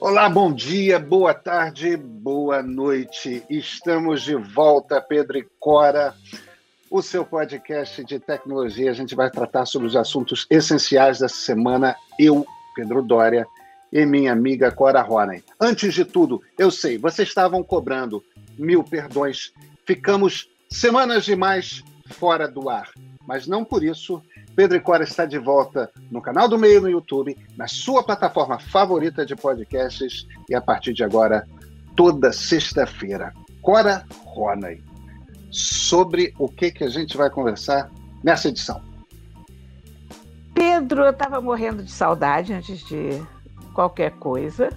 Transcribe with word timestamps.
Olá, 0.00 0.30
bom 0.30 0.50
dia, 0.50 0.98
boa 0.98 1.34
tarde, 1.34 1.94
boa 1.94 2.62
noite. 2.62 3.44
Estamos 3.50 4.22
de 4.22 4.34
volta, 4.34 4.98
Pedro 4.98 5.36
e 5.36 5.46
Cora, 5.60 6.14
o 6.90 7.02
seu 7.02 7.22
podcast 7.22 8.02
de 8.02 8.18
tecnologia. 8.18 8.90
A 8.90 8.94
gente 8.94 9.14
vai 9.14 9.30
tratar 9.30 9.66
sobre 9.66 9.86
os 9.86 9.94
assuntos 9.94 10.46
essenciais 10.48 11.18
dessa 11.18 11.36
semana. 11.36 11.94
Eu, 12.18 12.46
Pedro 12.74 13.02
Dória, 13.02 13.46
e 13.92 14.06
minha 14.06 14.32
amiga 14.32 14.70
Cora 14.70 15.02
Ronen. 15.02 15.44
Antes 15.60 15.92
de 15.92 16.04
tudo, 16.04 16.42
eu 16.58 16.70
sei, 16.70 16.96
vocês 16.96 17.28
estavam 17.28 17.62
cobrando 17.62 18.24
mil 18.58 18.82
perdões. 18.82 19.52
Ficamos 19.84 20.48
semanas 20.70 21.26
demais 21.26 21.84
fora 22.06 22.48
do 22.48 22.70
ar, 22.70 22.90
mas 23.28 23.46
não 23.46 23.62
por 23.62 23.84
isso 23.84 24.22
Pedro 24.56 24.78
e 24.78 24.80
Cora 24.80 25.04
está 25.04 25.26
de 25.26 25.38
volta 25.38 25.92
no 26.10 26.22
canal 26.22 26.48
do 26.48 26.58
Meio 26.58 26.80
no 26.80 26.88
YouTube, 26.88 27.36
na 27.58 27.68
sua 27.68 28.02
plataforma 28.02 28.58
favorita 28.58 29.26
de 29.26 29.36
podcasts 29.36 30.26
e 30.48 30.54
a 30.54 30.62
partir 30.62 30.94
de 30.94 31.04
agora, 31.04 31.46
toda 31.94 32.32
sexta-feira. 32.32 33.34
Cora 33.60 34.06
Ronay. 34.24 34.82
Sobre 35.50 36.34
o 36.38 36.48
que, 36.48 36.70
que 36.70 36.84
a 36.84 36.88
gente 36.88 37.18
vai 37.18 37.28
conversar 37.28 37.90
nessa 38.24 38.48
edição. 38.48 38.82
Pedro, 40.54 41.02
eu 41.02 41.10
estava 41.10 41.38
morrendo 41.40 41.82
de 41.82 41.92
saudade 41.92 42.52
antes 42.54 42.80
de 42.86 43.22
qualquer 43.74 44.12
coisa, 44.12 44.70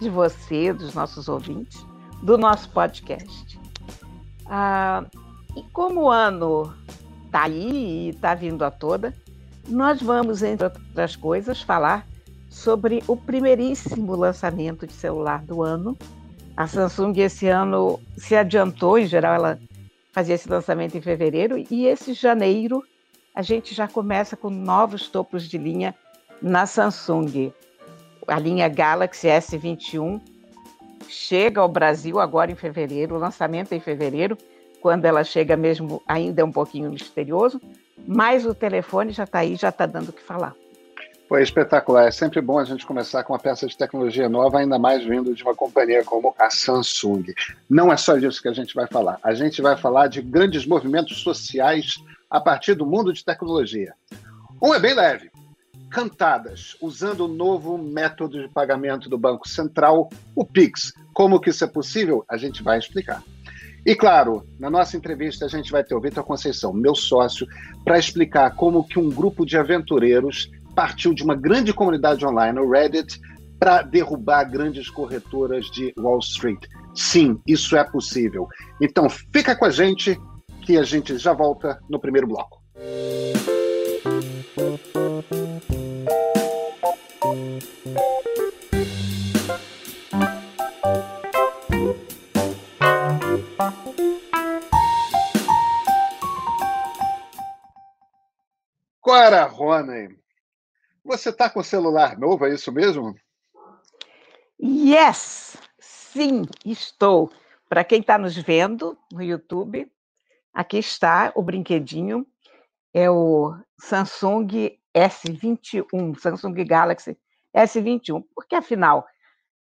de 0.00 0.08
você, 0.08 0.72
dos 0.72 0.94
nossos 0.94 1.28
ouvintes, 1.28 1.84
do 2.22 2.38
nosso 2.38 2.70
podcast. 2.70 3.58
Ah, 4.46 5.04
e 5.56 5.62
como 5.72 6.04
o 6.04 6.10
ano 6.10 6.72
está 7.26 7.44
aí 7.44 8.06
e 8.06 8.08
está 8.10 8.34
vindo 8.34 8.64
a 8.64 8.70
toda, 8.70 9.14
nós 9.68 10.00
vamos, 10.00 10.42
entre 10.42 10.64
outras 10.64 11.16
coisas, 11.16 11.60
falar 11.60 12.06
sobre 12.48 13.02
o 13.06 13.16
primeiríssimo 13.16 14.14
lançamento 14.14 14.86
de 14.86 14.92
celular 14.92 15.42
do 15.44 15.62
ano. 15.62 15.96
A 16.56 16.66
Samsung 16.66 17.12
esse 17.18 17.48
ano 17.48 18.00
se 18.16 18.34
adiantou, 18.34 18.98
em 18.98 19.06
geral 19.06 19.34
ela 19.34 19.58
fazia 20.12 20.34
esse 20.34 20.48
lançamento 20.48 20.96
em 20.96 21.02
fevereiro, 21.02 21.62
e 21.70 21.86
esse 21.86 22.14
janeiro 22.14 22.82
a 23.34 23.42
gente 23.42 23.74
já 23.74 23.86
começa 23.86 24.34
com 24.34 24.48
novos 24.48 25.08
topos 25.08 25.46
de 25.46 25.58
linha 25.58 25.94
na 26.40 26.64
Samsung. 26.64 27.52
A 28.26 28.38
linha 28.38 28.68
Galaxy 28.68 29.28
S21 29.28 30.20
chega 31.06 31.60
ao 31.60 31.68
Brasil 31.68 32.18
agora 32.18 32.50
em 32.50 32.54
fevereiro, 32.54 33.14
o 33.14 33.18
lançamento 33.18 33.72
é 33.72 33.76
em 33.76 33.80
fevereiro, 33.80 34.38
quando 34.86 35.04
ela 35.04 35.24
chega 35.24 35.56
mesmo 35.56 36.00
ainda 36.06 36.42
é 36.42 36.44
um 36.44 36.52
pouquinho 36.52 36.88
misterioso, 36.92 37.60
mas 38.06 38.46
o 38.46 38.54
telefone 38.54 39.10
já 39.10 39.24
está 39.24 39.40
aí, 39.40 39.56
já 39.56 39.70
está 39.70 39.84
dando 39.84 40.10
o 40.10 40.12
que 40.12 40.22
falar. 40.22 40.54
Foi 41.28 41.42
espetacular. 41.42 42.06
É 42.06 42.12
sempre 42.12 42.40
bom 42.40 42.56
a 42.56 42.64
gente 42.64 42.86
começar 42.86 43.24
com 43.24 43.32
uma 43.32 43.38
peça 43.40 43.66
de 43.66 43.76
tecnologia 43.76 44.28
nova, 44.28 44.60
ainda 44.60 44.78
mais 44.78 45.04
vindo 45.04 45.34
de 45.34 45.42
uma 45.42 45.56
companhia 45.56 46.04
como 46.04 46.32
a 46.38 46.48
Samsung. 46.50 47.34
Não 47.68 47.92
é 47.92 47.96
só 47.96 48.16
disso 48.16 48.40
que 48.40 48.46
a 48.46 48.52
gente 48.52 48.76
vai 48.76 48.86
falar. 48.86 49.18
A 49.24 49.34
gente 49.34 49.60
vai 49.60 49.76
falar 49.76 50.06
de 50.06 50.22
grandes 50.22 50.64
movimentos 50.64 51.20
sociais 51.20 51.94
a 52.30 52.40
partir 52.40 52.74
do 52.74 52.86
mundo 52.86 53.12
de 53.12 53.24
tecnologia. 53.24 53.92
Um 54.62 54.72
é 54.72 54.78
bem 54.78 54.94
leve. 54.94 55.32
Cantadas, 55.90 56.76
usando 56.80 57.24
o 57.24 57.28
novo 57.28 57.76
método 57.76 58.40
de 58.40 58.48
pagamento 58.48 59.08
do 59.08 59.18
Banco 59.18 59.48
Central, 59.48 60.08
o 60.32 60.44
Pix. 60.44 60.92
Como 61.12 61.40
que 61.40 61.50
isso 61.50 61.64
é 61.64 61.66
possível? 61.66 62.24
A 62.28 62.36
gente 62.36 62.62
vai 62.62 62.78
explicar. 62.78 63.20
E 63.86 63.94
claro, 63.94 64.44
na 64.58 64.68
nossa 64.68 64.96
entrevista 64.96 65.44
a 65.44 65.48
gente 65.48 65.70
vai 65.70 65.84
ter 65.84 65.94
o 65.94 66.00
Vitor 66.00 66.24
Conceição, 66.24 66.72
meu 66.72 66.92
sócio, 66.92 67.46
para 67.84 67.96
explicar 67.96 68.50
como 68.56 68.82
que 68.82 68.98
um 68.98 69.08
grupo 69.08 69.46
de 69.46 69.56
aventureiros 69.56 70.50
partiu 70.74 71.14
de 71.14 71.22
uma 71.22 71.36
grande 71.36 71.72
comunidade 71.72 72.26
online, 72.26 72.58
o 72.58 72.68
Reddit, 72.68 73.20
para 73.60 73.82
derrubar 73.82 74.42
grandes 74.42 74.90
corretoras 74.90 75.66
de 75.66 75.94
Wall 75.96 76.18
Street. 76.18 76.66
Sim, 76.96 77.38
isso 77.46 77.76
é 77.76 77.84
possível. 77.84 78.48
Então 78.82 79.08
fica 79.08 79.54
com 79.54 79.64
a 79.64 79.70
gente 79.70 80.18
que 80.62 80.76
a 80.76 80.82
gente 80.82 81.16
já 81.16 81.32
volta 81.32 81.78
no 81.88 82.00
primeiro 82.00 82.26
bloco. 82.26 82.60
Rony, 99.80 100.18
você 101.04 101.30
está 101.30 101.48
com 101.48 101.62
celular 101.62 102.18
novo, 102.18 102.46
é 102.46 102.54
isso 102.54 102.72
mesmo? 102.72 103.14
Yes! 104.60 105.56
Sim, 105.78 106.42
estou. 106.64 107.30
Para 107.68 107.84
quem 107.84 108.00
está 108.00 108.16
nos 108.16 108.36
vendo 108.36 108.98
no 109.12 109.22
YouTube, 109.22 109.90
aqui 110.52 110.78
está 110.78 111.32
o 111.34 111.42
brinquedinho. 111.42 112.26
É 112.94 113.10
o 113.10 113.54
Samsung 113.78 114.78
S21, 114.96 116.18
Samsung 116.18 116.64
Galaxy 116.64 117.18
S21, 117.54 118.24
porque 118.34 118.54
afinal 118.54 119.06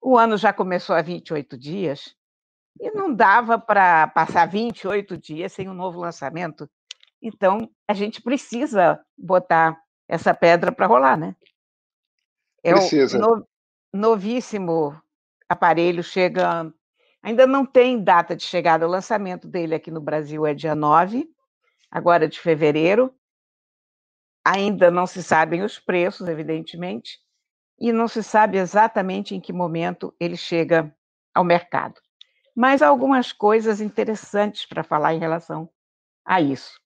o 0.01 0.17
ano 0.17 0.37
já 0.37 0.53
começou 0.53 0.95
há 0.95 1.01
28 1.01 1.57
dias 1.57 2.15
e 2.79 2.91
não 2.91 3.13
dava 3.13 3.59
para 3.59 4.07
passar 4.07 4.47
28 4.47 5.17
dias 5.17 5.51
sem 5.51 5.67
um 5.67 5.73
novo 5.73 5.99
lançamento. 5.99 6.69
Então, 7.21 7.69
a 7.87 7.93
gente 7.93 8.21
precisa 8.21 9.03
botar 9.17 9.77
essa 10.07 10.33
pedra 10.33 10.71
para 10.71 10.87
rolar, 10.87 11.17
né? 11.17 11.35
É 12.63 12.71
precisa. 12.73 13.17
No, 13.17 13.47
novíssimo 13.93 14.99
aparelho 15.47 16.03
chega. 16.03 16.71
Ainda 17.21 17.47
não 17.47 17.65
tem 17.65 18.03
data 18.03 18.35
de 18.35 18.43
chegada. 18.43 18.87
O 18.87 18.89
lançamento 18.89 19.47
dele 19.47 19.75
aqui 19.75 19.89
no 19.89 20.01
Brasil 20.01 20.45
é 20.45 20.53
dia 20.53 20.75
9, 20.75 21.27
agora 21.89 22.27
de 22.27 22.39
fevereiro. 22.39 23.13
Ainda 24.43 24.91
não 24.91 25.07
se 25.07 25.23
sabem 25.23 25.63
os 25.63 25.79
preços, 25.79 26.27
evidentemente, 26.27 27.19
e 27.79 27.91
não 27.91 28.07
se 28.07 28.21
sabe 28.21 28.59
exatamente 28.59 29.33
em 29.33 29.41
que 29.41 29.51
momento 29.51 30.15
ele 30.19 30.37
chega 30.37 30.95
ao 31.33 31.43
mercado. 31.43 31.99
Mas 32.55 32.81
há 32.81 32.87
algumas 32.87 33.33
coisas 33.33 33.81
interessantes 33.81 34.65
para 34.65 34.83
falar 34.83 35.15
em 35.15 35.19
relação 35.19 35.67
a 36.23 36.39
isso. 36.39 36.79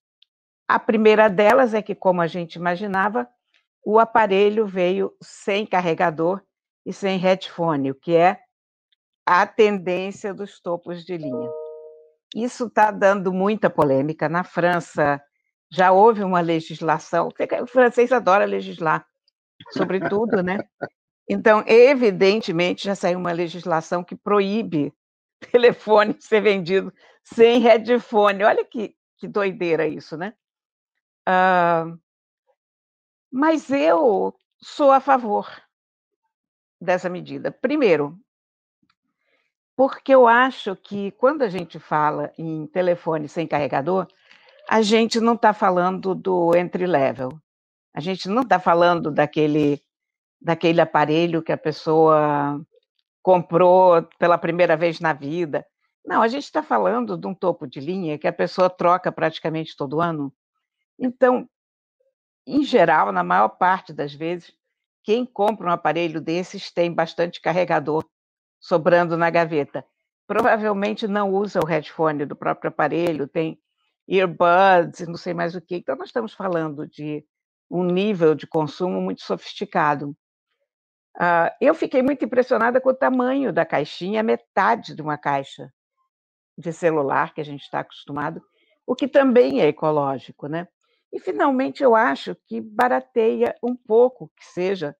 A 0.70 0.78
primeira 0.78 1.28
delas 1.28 1.74
é 1.74 1.82
que, 1.82 1.96
como 1.96 2.22
a 2.22 2.28
gente 2.28 2.54
imaginava, 2.54 3.28
o 3.84 3.98
aparelho 3.98 4.64
veio 4.64 5.12
sem 5.20 5.66
carregador 5.66 6.40
e 6.86 6.92
sem 6.92 7.18
headphone, 7.18 7.90
o 7.90 7.94
que 7.96 8.14
é 8.14 8.38
a 9.26 9.44
tendência 9.48 10.32
dos 10.32 10.60
topos 10.60 11.04
de 11.04 11.16
linha. 11.16 11.50
Isso 12.36 12.68
está 12.68 12.92
dando 12.92 13.32
muita 13.32 13.68
polêmica. 13.68 14.28
Na 14.28 14.44
França 14.44 15.20
já 15.72 15.90
houve 15.90 16.22
uma 16.22 16.40
legislação, 16.40 17.30
o 17.60 17.66
francês 17.66 18.12
adora 18.12 18.44
legislar 18.44 19.04
sobre 19.72 19.98
tudo, 20.08 20.40
né? 20.40 20.60
Então, 21.28 21.64
evidentemente, 21.66 22.84
já 22.84 22.94
saiu 22.94 23.18
uma 23.18 23.32
legislação 23.32 24.04
que 24.04 24.14
proíbe 24.14 24.94
telefone 25.50 26.14
ser 26.20 26.40
vendido 26.40 26.92
sem 27.24 27.58
headphone. 27.58 28.44
Olha 28.44 28.64
que, 28.64 28.94
que 29.18 29.26
doideira 29.26 29.84
isso, 29.88 30.16
né? 30.16 30.32
Uh, 31.30 31.98
mas 33.30 33.70
eu 33.70 34.34
sou 34.60 34.90
a 34.90 35.00
favor 35.00 35.48
dessa 36.80 37.08
medida. 37.08 37.52
Primeiro, 37.52 38.18
porque 39.76 40.12
eu 40.12 40.26
acho 40.26 40.74
que 40.74 41.12
quando 41.12 41.42
a 41.42 41.48
gente 41.48 41.78
fala 41.78 42.32
em 42.36 42.66
telefone 42.66 43.28
sem 43.28 43.46
carregador, 43.46 44.08
a 44.68 44.82
gente 44.82 45.20
não 45.20 45.34
está 45.34 45.52
falando 45.52 46.14
do 46.14 46.54
entry 46.56 46.86
level. 46.86 47.30
A 47.94 48.00
gente 48.00 48.28
não 48.28 48.42
está 48.42 48.58
falando 48.58 49.10
daquele, 49.10 49.82
daquele 50.40 50.80
aparelho 50.80 51.42
que 51.42 51.52
a 51.52 51.56
pessoa 51.56 52.60
comprou 53.22 54.02
pela 54.18 54.38
primeira 54.38 54.76
vez 54.76 55.00
na 55.00 55.12
vida. 55.12 55.66
Não, 56.04 56.22
a 56.22 56.28
gente 56.28 56.44
está 56.44 56.62
falando 56.62 57.16
de 57.16 57.26
um 57.26 57.34
topo 57.34 57.66
de 57.66 57.80
linha 57.80 58.18
que 58.18 58.26
a 58.26 58.32
pessoa 58.32 58.70
troca 58.70 59.12
praticamente 59.12 59.76
todo 59.76 60.00
ano. 60.00 60.32
Então, 61.00 61.48
em 62.46 62.62
geral, 62.62 63.10
na 63.10 63.24
maior 63.24 63.48
parte 63.48 63.92
das 63.92 64.12
vezes, 64.12 64.52
quem 65.02 65.24
compra 65.24 65.68
um 65.68 65.72
aparelho 65.72 66.20
desses 66.20 66.70
tem 66.70 66.92
bastante 66.92 67.40
carregador 67.40 68.04
sobrando 68.60 69.16
na 69.16 69.30
gaveta. 69.30 69.84
Provavelmente 70.26 71.08
não 71.08 71.32
usa 71.32 71.58
o 71.58 71.66
headphone 71.66 72.26
do 72.26 72.36
próprio 72.36 72.68
aparelho, 72.68 73.26
tem 73.26 73.58
earbuds, 74.06 75.08
não 75.08 75.16
sei 75.16 75.32
mais 75.32 75.54
o 75.54 75.60
que. 75.60 75.76
Então, 75.76 75.96
nós 75.96 76.08
estamos 76.08 76.34
falando 76.34 76.86
de 76.86 77.24
um 77.70 77.84
nível 77.84 78.34
de 78.34 78.46
consumo 78.46 79.00
muito 79.00 79.22
sofisticado. 79.22 80.10
Uh, 81.16 81.50
eu 81.60 81.74
fiquei 81.74 82.02
muito 82.02 82.24
impressionada 82.24 82.80
com 82.80 82.90
o 82.90 82.94
tamanho 82.94 83.52
da 83.52 83.64
caixinha, 83.64 84.22
metade 84.22 84.94
de 84.94 85.02
uma 85.02 85.16
caixa 85.16 85.72
de 86.58 86.72
celular 86.72 87.32
que 87.32 87.40
a 87.40 87.44
gente 87.44 87.62
está 87.62 87.80
acostumado, 87.80 88.42
o 88.86 88.94
que 88.94 89.08
também 89.08 89.60
é 89.60 89.68
ecológico, 89.68 90.46
né? 90.46 90.68
E, 91.12 91.18
finalmente, 91.18 91.82
eu 91.82 91.94
acho 91.94 92.36
que 92.46 92.60
barateia 92.60 93.54
um 93.62 93.74
pouco 93.74 94.30
que 94.36 94.44
seja 94.44 94.96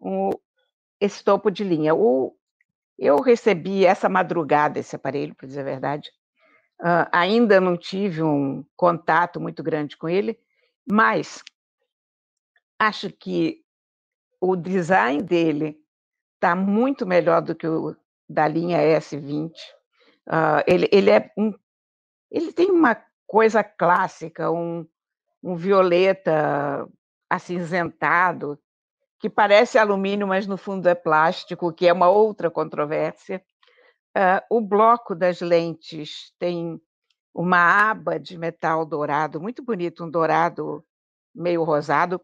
um, 0.00 0.30
esse 1.00 1.24
topo 1.24 1.50
de 1.50 1.64
linha. 1.64 1.94
O, 1.94 2.36
eu 2.98 3.20
recebi 3.20 3.84
essa 3.84 4.08
madrugada 4.08 4.78
esse 4.78 4.94
aparelho, 4.94 5.34
para 5.34 5.48
dizer 5.48 5.60
a 5.60 5.64
verdade. 5.64 6.10
Uh, 6.80 7.06
ainda 7.12 7.60
não 7.60 7.76
tive 7.76 8.22
um 8.22 8.64
contato 8.76 9.40
muito 9.40 9.62
grande 9.62 9.96
com 9.96 10.08
ele, 10.08 10.38
mas 10.90 11.42
acho 12.78 13.10
que 13.10 13.62
o 14.40 14.56
design 14.56 15.22
dele 15.22 15.78
está 16.36 16.56
muito 16.56 17.06
melhor 17.06 17.42
do 17.42 17.54
que 17.54 17.66
o 17.66 17.94
da 18.28 18.48
linha 18.48 18.78
S20. 18.78 19.50
Uh, 20.26 20.62
ele, 20.66 20.88
ele, 20.90 21.10
é 21.10 21.30
um, 21.36 21.52
ele 22.30 22.52
tem 22.52 22.70
uma 22.70 22.96
coisa 23.26 23.62
clássica, 23.62 24.50
um, 24.50 24.86
um 25.42 25.54
violeta 25.56 26.88
acinzentado, 27.28 28.58
que 29.18 29.28
parece 29.28 29.78
alumínio, 29.78 30.26
mas 30.26 30.46
no 30.46 30.56
fundo 30.56 30.88
é 30.88 30.94
plástico, 30.94 31.72
que 31.72 31.86
é 31.86 31.92
uma 31.92 32.08
outra 32.08 32.50
controvérsia. 32.50 33.42
Uh, 34.16 34.56
o 34.56 34.60
bloco 34.60 35.14
das 35.14 35.40
lentes 35.40 36.32
tem 36.38 36.80
uma 37.32 37.90
aba 37.90 38.18
de 38.18 38.36
metal 38.36 38.84
dourado, 38.84 39.40
muito 39.40 39.62
bonito, 39.62 40.04
um 40.04 40.10
dourado 40.10 40.84
meio 41.34 41.62
rosado. 41.62 42.20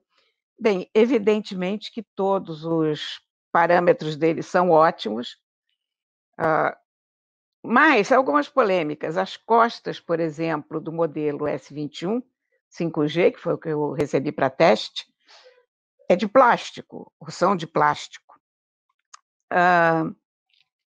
Bem, 0.58 0.90
evidentemente 0.94 1.92
que 1.92 2.02
todos 2.14 2.64
os 2.64 3.20
parâmetros 3.52 4.16
dele 4.16 4.42
são 4.42 4.70
ótimos, 4.70 5.36
uh, 6.40 6.76
mas 7.62 8.10
algumas 8.10 8.48
polêmicas. 8.48 9.16
As 9.16 9.36
costas, 9.36 10.00
por 10.00 10.18
exemplo, 10.18 10.80
do 10.80 10.90
modelo 10.90 11.44
S21 11.44 12.22
5G, 12.78 13.32
que 13.32 13.40
foi 13.40 13.55
o 13.55 13.58
que 13.58 13.69
eu 13.69 13.93
recebi 13.93 14.32
para 14.32 14.50
teste, 14.50 15.06
é 16.08 16.17
de 16.17 16.28
plástico, 16.28 17.12
são 17.28 17.56
de 17.56 17.67
plástico. 17.67 18.38
Uh, 19.52 20.14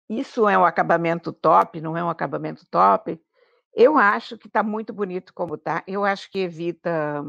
isso 0.08 0.48
é 0.48 0.56
um 0.56 0.64
acabamento 0.64 1.32
top, 1.32 1.80
não 1.80 1.96
é 1.96 2.02
um 2.02 2.10
acabamento 2.10 2.66
top? 2.70 3.20
Eu 3.74 3.96
acho 3.98 4.38
que 4.38 4.46
está 4.46 4.62
muito 4.62 4.92
bonito 4.92 5.34
como 5.34 5.54
está. 5.54 5.84
Eu 5.86 6.04
acho 6.04 6.30
que 6.30 6.38
evita 6.38 7.24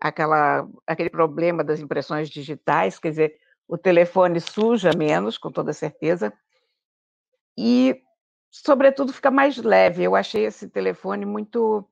aquela, 0.00 0.68
aquele 0.86 1.10
problema 1.10 1.64
das 1.64 1.80
impressões 1.80 2.30
digitais, 2.30 2.98
quer 2.98 3.10
dizer, 3.10 3.40
o 3.66 3.76
telefone 3.76 4.40
suja 4.40 4.90
menos, 4.96 5.36
com 5.36 5.50
toda 5.50 5.72
certeza, 5.72 6.32
e, 7.56 8.00
sobretudo, 8.50 9.12
fica 9.12 9.30
mais 9.30 9.56
leve. 9.58 10.04
Eu 10.04 10.14
achei 10.14 10.46
esse 10.46 10.68
telefone 10.68 11.26
muito, 11.26 11.86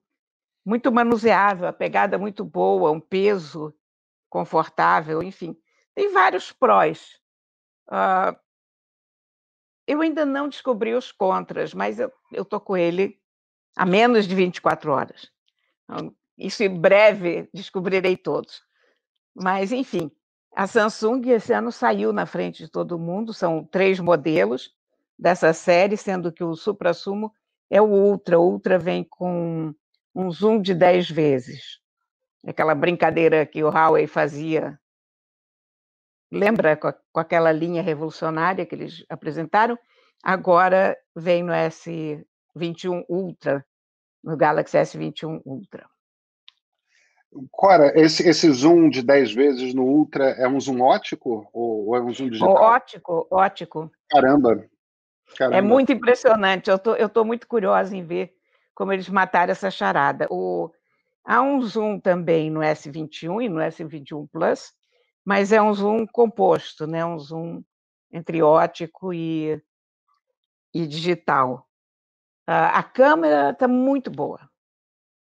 muito 0.67 0.91
manuseável, 0.91 1.69
a 1.69 1.73
pegada 1.73 2.19
muito 2.19 2.45
boa, 2.45 2.91
um 2.91 2.99
peso 2.99 3.73
confortável, 4.29 5.23
enfim, 5.23 5.57
tem 5.95 6.13
vários 6.13 6.51
prós. 6.51 7.21
Uh, 7.89 8.37
eu 9.87 10.01
ainda 10.01 10.27
não 10.27 10.49
descobri 10.49 10.93
os 10.93 11.13
contras, 11.13 11.73
mas 11.73 12.01
eu 12.01 12.13
estou 12.33 12.59
com 12.59 12.77
ele 12.77 13.17
há 13.77 13.87
menos 13.87 14.27
de 14.27 14.35
24 14.35 14.91
horas. 14.91 15.31
Então, 15.85 16.13
isso 16.37 16.65
em 16.65 16.81
breve 16.81 17.49
descobrirei 17.55 18.17
todos. 18.17 18.61
Mas, 19.33 19.71
enfim, 19.71 20.11
a 20.53 20.67
Samsung 20.67 21.29
esse 21.29 21.53
ano 21.53 21.71
saiu 21.71 22.13
na 22.13 22.27
frente 22.27 22.65
de 22.65 22.69
todo 22.69 22.99
mundo, 22.99 23.33
são 23.33 23.63
três 23.63 24.01
modelos 24.01 24.75
dessa 25.17 25.53
série, 25.53 25.97
sendo 25.97 26.33
que 26.33 26.43
o 26.43 26.57
supra-sumo 26.57 27.33
é 27.71 27.81
o 27.81 27.87
Ultra. 27.87 28.41
O 28.41 28.51
Ultra 28.51 28.79
vem 28.81 29.05
com 29.05 29.73
um 30.17 30.31
zoom 30.31 30.63
de 30.63 30.75
10 30.75 31.11
vezes. 31.11 31.79
Aquela 32.47 32.75
brincadeira 32.75 33.45
que 33.45 33.63
o 33.63 33.69
Huawei 33.69 34.07
fazia. 34.07 34.81
Lembra 36.33 36.75
com, 36.75 36.91
com 37.13 37.21
aquela 37.21 37.53
linha 37.53 37.83
revolucionária 37.83 38.65
que 38.65 38.75
eles 38.75 39.05
apresentaram? 39.11 39.79
Agora 40.25 40.97
vem 41.15 41.43
no 41.43 41.53
S21 41.53 43.05
Ultra, 43.09 43.65
no 44.25 44.37
Galaxy 44.37 44.79
S21 44.79 45.43
Ultra. 45.45 45.87
Cora, 47.51 47.93
esse, 48.01 48.27
esse 48.27 48.51
zoom 48.51 48.89
de 48.89 49.03
10 49.03 49.35
vezes 49.35 49.75
no 49.75 49.83
Ultra 49.83 50.31
é 50.31 50.49
um 50.49 50.59
zoom 50.59 50.81
ótico 50.81 51.47
ou, 51.53 51.89
ou 51.89 51.97
é 51.97 52.01
um 52.01 52.13
zoom 52.13 52.31
digital? 52.31 52.55
Ótico, 52.55 53.27
ótico. 53.31 53.91
Caramba. 54.09 54.53
É 54.53 55.37
Caramba. 55.37 55.59
É 55.59 55.61
muito 55.61 55.93
impressionante. 55.93 56.71
Eu 56.71 56.79
tô, 56.79 56.95
estou 56.95 57.09
tô 57.11 57.25
muito 57.25 57.47
curiosa 57.47 57.95
em 57.95 58.03
ver 58.03 58.37
como 58.77 58.93
eles 58.93 59.09
mataram 59.09 59.51
essa 59.51 59.71
charada. 59.71 60.29
O, 60.31 60.71
há 61.25 61.41
um 61.41 61.61
zoom 61.63 61.99
também 61.99 62.51
no 62.51 62.61
S21 62.61 63.45
e 63.45 63.49
no 63.49 63.59
S21 63.59 64.29
Plus, 64.31 64.73
mas 65.25 65.51
é 65.51 65.61
um 65.61 65.73
zoom 65.73 66.07
composto, 66.07 66.87
né? 66.87 67.05
um 67.05 67.19
zoom 67.19 67.65
entre 68.13 68.43
ótico 68.43 69.13
e, 69.13 69.61
e 70.73 70.87
digital. 70.87 71.67
Uh, 72.49 72.71
a 72.75 72.83
câmera 72.83 73.51
está 73.51 73.67
muito 73.67 74.11
boa, 74.11 74.49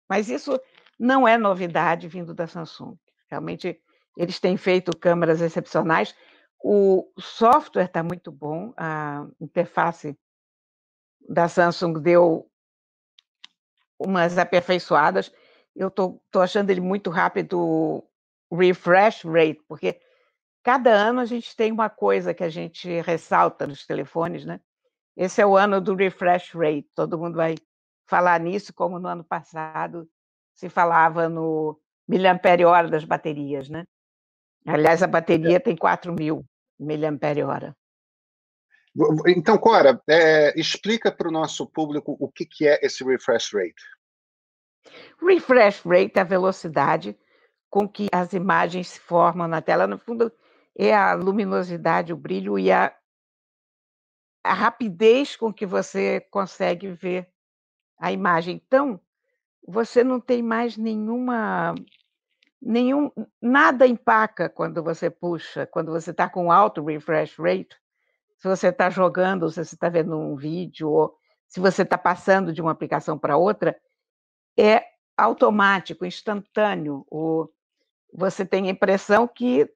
mas 0.09 0.29
isso 0.29 0.61
não 0.99 1.27
é 1.27 1.37
novidade 1.39 2.07
vindo 2.07 2.35
da 2.35 2.47
Samsung. 2.47 2.97
Realmente, 3.29 3.83
eles 4.17 4.39
têm 4.39 4.57
feito 4.57 4.97
câmeras 4.97 5.41
excepcionais. 5.41 6.15
O 6.63 7.11
software 7.19 7.87
está 7.87 8.03
muito 8.03 8.31
bom, 8.31 8.73
a 8.77 9.27
interface 9.41 10.17
da 11.29 11.49
Samsung 11.49 11.95
deu 11.95 12.50
umas 14.01 14.39
aperfeiçoadas. 14.39 15.33
Eu 15.77 15.89
estou 15.89 16.21
achando 16.35 16.71
ele 16.71 16.81
muito 16.81 17.11
rápido, 17.11 17.59
o 18.51 18.57
refresh 18.57 19.25
rate, 19.25 19.63
porque 19.69 20.01
cada 20.63 20.91
ano 20.91 21.21
a 21.21 21.25
gente 21.25 21.55
tem 21.55 21.71
uma 21.71 21.89
coisa 21.89 22.35
que 22.35 22.43
a 22.43 22.49
gente 22.49 23.01
ressalta 23.03 23.67
nos 23.67 23.87
telefones, 23.87 24.45
né? 24.45 24.61
Esse 25.17 25.41
é 25.41 25.47
o 25.47 25.57
ano 25.57 25.81
do 25.81 25.95
refresh 25.95 26.53
rate, 26.55 26.89
todo 26.95 27.19
mundo 27.19 27.37
vai 27.37 27.55
falar 28.09 28.41
nisso, 28.41 28.73
como 28.75 28.99
no 28.99 29.07
ano 29.07 29.23
passado 29.23 30.09
se 30.55 30.69
falava 30.69 31.29
no 31.29 31.81
miliampere 32.09 32.65
hora 32.65 32.89
das 32.89 33.05
baterias, 33.05 33.69
né? 33.69 33.87
Aliás, 34.67 35.03
a 35.03 35.07
bateria 35.07 35.61
tem 35.61 35.77
4 35.77 36.13
mil 36.13 36.45
miliampere 36.79 37.43
hora. 37.43 37.77
Então, 39.27 39.57
Cora, 39.57 40.01
é, 40.09 40.59
explica 40.59 41.13
para 41.13 41.29
o 41.29 41.33
nosso 41.33 41.67
público 41.67 42.17
o 42.19 42.31
que, 42.31 42.45
que 42.45 42.67
é 42.67 42.79
esse 42.83 43.05
refresh 43.05 43.53
rate. 43.53 43.83
Refresh 45.23 45.83
rate 45.83 46.13
é 46.17 46.21
a 46.21 46.25
velocidade 46.25 47.17
com 47.69 47.89
que 47.89 48.09
as 48.13 48.33
imagens 48.33 48.89
se 48.89 49.01
formam 49.01 49.47
na 49.47 49.63
tela. 49.63 49.87
No 49.87 49.97
fundo, 49.97 50.33
é 50.77 50.95
a 50.95 51.15
luminosidade, 51.15 52.13
o 52.13 52.17
brilho 52.17 52.59
e 52.59 52.73
a, 52.73 52.93
a 54.43 54.53
rapidez 54.53 55.37
com 55.37 55.53
que 55.53 55.65
você 55.65 56.21
consegue 56.31 56.91
ver 56.91 57.29
a 57.97 58.11
imagem. 58.11 58.61
Então, 58.67 59.01
você 59.67 60.03
não 60.03 60.19
tem 60.21 60.43
mais 60.43 60.77
nenhuma 60.77 61.75
nenhum 62.61 63.11
nada 63.41 63.87
empaca 63.87 64.49
quando 64.49 64.83
você 64.83 65.09
puxa, 65.09 65.67
quando 65.67 65.93
você 65.93 66.11
está 66.11 66.29
com 66.29 66.53
alto 66.53 66.85
refresh 66.85 67.39
rate, 67.39 67.81
se 68.41 68.49
você 68.49 68.69
está 68.69 68.89
jogando, 68.89 69.51
se 69.51 69.63
você 69.63 69.75
está 69.75 69.91
vendo 69.91 70.19
um 70.19 70.35
vídeo, 70.35 70.89
ou 70.89 71.15
se 71.47 71.61
você 71.61 71.83
está 71.83 71.99
passando 71.99 72.53
de 72.53 72.63
uma 72.63 72.71
aplicação 72.71 73.19
para 73.19 73.37
outra, 73.37 73.77
é 74.59 74.83
automático, 75.17 76.07
instantâneo. 76.07 77.07
O, 77.11 77.49
você 78.13 78.47
tem 78.47 78.69
a 78.69 78.71
impressão 78.71 79.29
que 79.29 79.71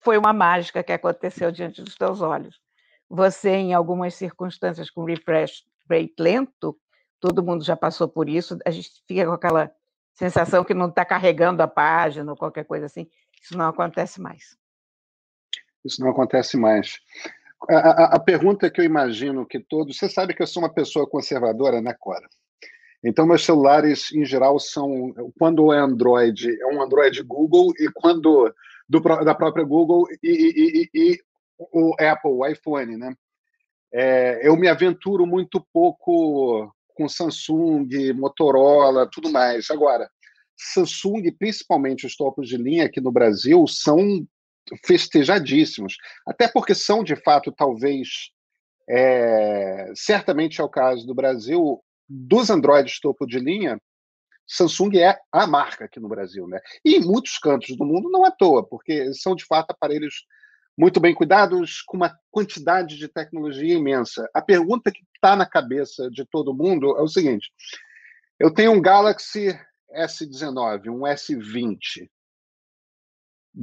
foi 0.00 0.18
uma 0.18 0.32
mágica 0.32 0.82
que 0.82 0.92
aconteceu 0.92 1.52
diante 1.52 1.82
dos 1.82 1.94
teus 1.94 2.20
olhos. 2.20 2.60
Você, 3.08 3.50
em 3.50 3.74
algumas 3.74 4.14
circunstâncias 4.14 4.90
com 4.90 5.04
refresh 5.04 5.62
rate 5.88 6.14
lento, 6.18 6.76
todo 7.20 7.44
mundo 7.44 7.62
já 7.62 7.76
passou 7.76 8.08
por 8.08 8.28
isso, 8.28 8.58
a 8.66 8.70
gente 8.72 8.90
fica 9.06 9.24
com 9.24 9.32
aquela 9.32 9.72
sensação 10.14 10.64
que 10.64 10.74
não 10.74 10.88
está 10.88 11.04
carregando 11.04 11.62
a 11.62 11.68
página 11.68 12.32
ou 12.32 12.36
qualquer 12.36 12.64
coisa 12.64 12.86
assim. 12.86 13.08
Isso 13.40 13.56
não 13.56 13.68
acontece 13.68 14.20
mais. 14.20 14.56
Isso 15.84 16.00
não 16.02 16.10
acontece 16.10 16.56
mais. 16.56 16.98
A, 17.68 18.16
a, 18.16 18.20
pergunta 18.20 18.70
que 18.70 18.80
eu 18.80 18.84
imagino 18.84 19.46
que 19.46 19.60
todos. 19.60 19.96
Você 19.96 20.08
sabe 20.08 20.34
que 20.34 20.42
eu 20.42 20.46
sou 20.46 20.62
uma 20.62 20.72
pessoa 20.72 21.08
conservadora, 21.08 21.80
né, 21.80 21.94
Cora? 21.98 22.26
Então, 23.02 23.26
meus 23.26 23.44
celulares, 23.44 24.12
em 24.12 24.24
geral, 24.24 24.58
são. 24.58 25.12
Quando 25.38 25.72
é 25.72 25.78
Android, 25.78 26.50
é 26.60 26.66
um 26.66 26.82
Android 26.82 27.22
Google, 27.22 27.72
e 27.78 27.88
quando. 27.92 28.52
Do, 28.86 29.00
da 29.00 29.34
própria 29.34 29.64
Google 29.64 30.06
e, 30.22 30.28
e, 30.28 30.90
e, 30.94 31.12
e 31.12 31.20
o 31.58 31.94
Apple, 31.98 32.30
o 32.30 32.46
iPhone, 32.46 32.98
né? 32.98 33.14
É, 33.90 34.46
eu 34.46 34.56
me 34.56 34.68
aventuro 34.68 35.26
muito 35.26 35.64
pouco 35.72 36.70
com 36.94 37.08
Samsung, 37.08 37.88
Motorola, 38.14 39.08
tudo 39.10 39.30
mais. 39.30 39.70
Agora, 39.70 40.10
Samsung, 40.56 41.30
principalmente 41.38 42.06
os 42.06 42.16
topos 42.16 42.48
de 42.48 42.56
linha 42.56 42.84
aqui 42.86 43.00
no 43.00 43.12
Brasil, 43.12 43.66
são 43.66 44.26
festejadíssimos. 44.84 45.96
Até 46.26 46.48
porque 46.48 46.74
são, 46.74 47.02
de 47.02 47.16
fato, 47.16 47.52
talvez, 47.52 48.30
é, 48.88 49.92
certamente 49.94 50.60
é 50.60 50.64
o 50.64 50.68
caso 50.68 51.06
do 51.06 51.14
Brasil, 51.14 51.82
dos 52.08 52.50
Androids 52.50 53.00
topo 53.00 53.26
de 53.26 53.38
linha, 53.38 53.78
Samsung 54.46 54.98
é 54.98 55.18
a 55.32 55.46
marca 55.46 55.86
aqui 55.86 55.98
no 55.98 56.08
Brasil, 56.08 56.46
né? 56.46 56.60
E 56.84 56.96
em 56.96 57.00
muitos 57.00 57.38
cantos 57.38 57.74
do 57.76 57.84
mundo 57.84 58.10
não 58.10 58.24
à 58.24 58.30
toa, 58.30 58.66
porque 58.66 59.12
são 59.14 59.34
de 59.34 59.44
fato 59.44 59.70
aparelhos 59.70 60.26
muito 60.76 61.00
bem 61.00 61.14
cuidados, 61.14 61.80
com 61.82 61.96
uma 61.96 62.14
quantidade 62.30 62.98
de 62.98 63.08
tecnologia 63.08 63.74
imensa. 63.74 64.28
A 64.34 64.42
pergunta 64.42 64.90
que 64.90 65.00
está 65.14 65.36
na 65.36 65.46
cabeça 65.46 66.10
de 66.10 66.24
todo 66.26 66.54
mundo 66.54 66.96
é 66.98 67.00
o 67.00 67.08
seguinte: 67.08 67.50
eu 68.38 68.52
tenho 68.52 68.72
um 68.72 68.82
Galaxy 68.82 69.58
S19, 69.96 70.88
um 70.88 71.02
S20. 71.02 72.08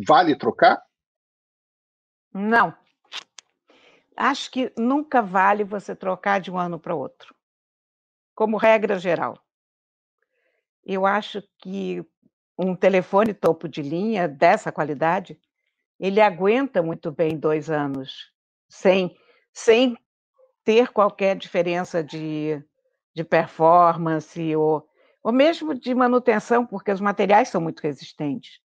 Vale 0.07 0.37
trocar? 0.37 0.81
Não. 2.33 2.73
Acho 4.15 4.51
que 4.51 4.71
nunca 4.77 5.21
vale 5.21 5.63
você 5.63 5.95
trocar 5.95 6.39
de 6.39 6.51
um 6.51 6.57
ano 6.57 6.79
para 6.79 6.95
outro, 6.95 7.33
como 8.35 8.57
regra 8.57 8.99
geral. 8.99 9.37
Eu 10.83 11.05
acho 11.05 11.43
que 11.57 12.05
um 12.57 12.75
telefone 12.75 13.33
topo 13.33 13.67
de 13.67 13.81
linha 13.81 14.27
dessa 14.27 14.71
qualidade, 14.71 15.39
ele 15.99 16.21
aguenta 16.21 16.81
muito 16.81 17.11
bem 17.11 17.37
dois 17.37 17.69
anos, 17.69 18.31
sem, 18.69 19.15
sem 19.53 19.97
ter 20.63 20.89
qualquer 20.89 21.35
diferença 21.35 22.03
de, 22.03 22.63
de 23.13 23.23
performance 23.23 24.55
ou, 24.55 24.87
ou 25.23 25.31
mesmo 25.31 25.73
de 25.73 25.95
manutenção, 25.95 26.65
porque 26.65 26.91
os 26.91 27.01
materiais 27.01 27.49
são 27.49 27.61
muito 27.61 27.79
resistentes, 27.79 28.59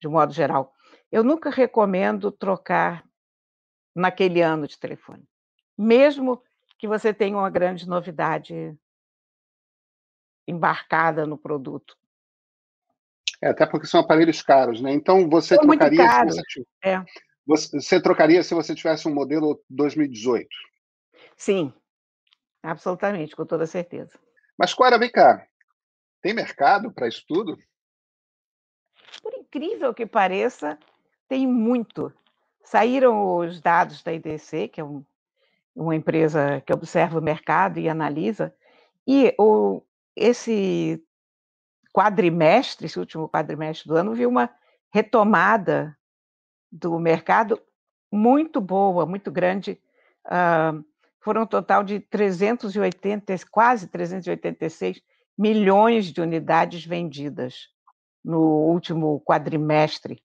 de 0.00 0.08
modo 0.08 0.32
geral. 0.32 0.74
Eu 1.10 1.24
nunca 1.24 1.48
recomendo 1.48 2.30
trocar 2.30 3.07
naquele 3.94 4.42
ano 4.42 4.66
de 4.66 4.78
telefone, 4.78 5.28
mesmo 5.76 6.42
que 6.78 6.86
você 6.86 7.12
tenha 7.12 7.36
uma 7.36 7.50
grande 7.50 7.88
novidade 7.88 8.76
embarcada 10.46 11.26
no 11.26 11.36
produto. 11.36 11.96
É, 13.42 13.48
até 13.48 13.66
porque 13.66 13.86
são 13.86 14.00
aparelhos 14.00 14.42
caros, 14.42 14.80
né? 14.80 14.92
Então 14.92 15.28
você 15.28 15.56
trocaria 15.56 16.10
se 16.10 16.24
você, 16.24 16.66
é. 16.82 17.04
você, 17.46 17.80
você 17.80 18.02
trocaria 18.02 18.42
se 18.42 18.54
você 18.54 18.74
tivesse 18.74 19.06
um 19.06 19.14
modelo 19.14 19.62
2018? 19.68 20.48
Sim, 21.36 21.72
absolutamente, 22.62 23.36
com 23.36 23.46
toda 23.46 23.66
certeza. 23.66 24.18
Mas, 24.58 24.74
Cora, 24.74 24.98
vem 24.98 25.10
cá. 25.10 25.46
Tem 26.20 26.34
mercado 26.34 26.92
para 26.92 27.06
isso 27.06 27.24
tudo? 27.28 27.56
Por 29.22 29.32
incrível 29.34 29.94
que 29.94 30.04
pareça, 30.04 30.76
tem 31.28 31.46
muito. 31.46 32.12
Saíram 32.68 33.38
os 33.38 33.62
dados 33.62 34.02
da 34.02 34.12
IDC, 34.12 34.68
que 34.68 34.78
é 34.78 34.84
um, 34.84 35.02
uma 35.74 35.96
empresa 35.96 36.62
que 36.66 36.70
observa 36.70 37.18
o 37.18 37.22
mercado 37.22 37.80
e 37.80 37.88
analisa, 37.88 38.54
e 39.06 39.34
o, 39.38 39.82
esse 40.14 41.02
quadrimestre, 41.94 42.84
esse 42.84 42.98
último 42.98 43.26
quadrimestre 43.26 43.88
do 43.88 43.96
ano, 43.96 44.14
viu 44.14 44.28
uma 44.28 44.50
retomada 44.92 45.96
do 46.70 46.98
mercado 46.98 47.58
muito 48.12 48.60
boa, 48.60 49.06
muito 49.06 49.32
grande. 49.32 49.80
Uh, 50.26 50.84
foram 51.20 51.44
um 51.44 51.46
total 51.46 51.82
de 51.82 52.00
380, 52.00 53.34
quase 53.50 53.86
386 53.86 55.00
milhões 55.38 56.12
de 56.12 56.20
unidades 56.20 56.84
vendidas 56.84 57.70
no 58.22 58.40
último 58.42 59.22
quadrimestre 59.22 60.22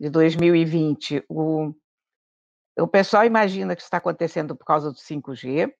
de 0.00 0.10
2020. 0.10 1.24
O, 1.28 1.72
o 2.78 2.86
pessoal 2.86 3.24
imagina 3.24 3.74
que 3.74 3.82
isso 3.82 3.86
está 3.86 3.98
acontecendo 3.98 4.56
por 4.56 4.64
causa 4.64 4.90
do 4.90 4.98
5G, 4.98 5.72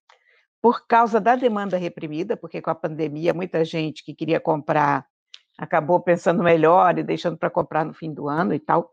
por 0.62 0.86
causa 0.86 1.20
da 1.20 1.36
demanda 1.36 1.76
reprimida, 1.76 2.36
porque 2.36 2.62
com 2.62 2.70
a 2.70 2.74
pandemia 2.74 3.34
muita 3.34 3.64
gente 3.64 4.04
que 4.04 4.14
queria 4.14 4.40
comprar 4.40 5.06
acabou 5.58 6.00
pensando 6.00 6.42
melhor 6.42 6.98
e 6.98 7.02
deixando 7.02 7.36
para 7.36 7.50
comprar 7.50 7.84
no 7.84 7.94
fim 7.94 8.12
do 8.12 8.28
ano 8.28 8.54
e 8.54 8.58
tal. 8.58 8.90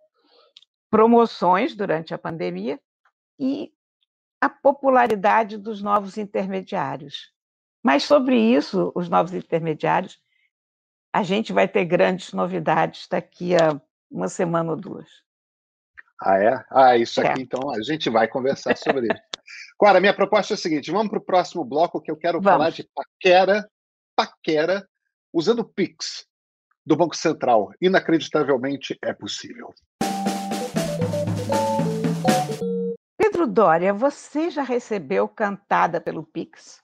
Promoções 0.90 1.76
durante 1.76 2.14
a 2.14 2.18
pandemia 2.18 2.80
e 3.40 3.72
a 4.40 4.50
popularidade 4.50 5.58
dos 5.58 5.82
novos 5.82 6.18
intermediários. 6.18 7.32
Mas 7.84 8.04
sobre 8.04 8.38
isso, 8.38 8.92
os 8.96 9.10
novos 9.10 9.34
intermediários, 9.34 10.20
a 11.14 11.24
gente 11.24 11.52
vai 11.52 11.68
ter 11.68 11.86
grandes 11.86 12.32
novidades 12.34 13.08
daqui 13.08 13.56
a 13.56 13.82
uma 14.12 14.28
semana 14.28 14.72
ou 14.72 14.78
duas. 14.78 15.08
Ah, 16.22 16.38
é? 16.38 16.66
Ah, 16.70 16.98
isso 16.98 17.20
aqui, 17.22 17.40
é. 17.40 17.44
então, 17.44 17.72
a 17.72 17.82
gente 17.82 18.10
vai 18.10 18.28
conversar 18.28 18.78
sobre 18.78 19.08
isso. 19.08 19.24
Cora, 19.78 20.00
minha 20.00 20.14
proposta 20.14 20.54
é 20.54 20.56
a 20.56 20.58
seguinte: 20.58 20.92
vamos 20.92 21.10
para 21.10 21.18
o 21.18 21.26
próximo 21.26 21.66
bloco 21.66 22.02
que 22.02 22.12
eu 22.12 22.18
quero 22.18 22.40
vamos. 22.40 22.52
falar 22.52 22.70
de 22.70 22.88
paquera, 22.94 23.68
paquera, 24.16 24.88
usando 25.34 25.66
Pix 25.66 26.28
do 26.86 26.96
Banco 26.96 27.16
Central. 27.16 27.72
Inacreditavelmente 27.82 28.98
é 29.02 29.14
possível. 29.14 29.74
Pedro 33.18 33.48
Dória, 33.48 33.94
você 33.94 34.52
já 34.52 34.62
recebeu 34.62 35.28
cantada 35.28 36.00
pelo 36.00 36.24
Pix? 36.24 36.84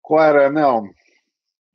Cora, 0.00 0.50
não. 0.50 0.90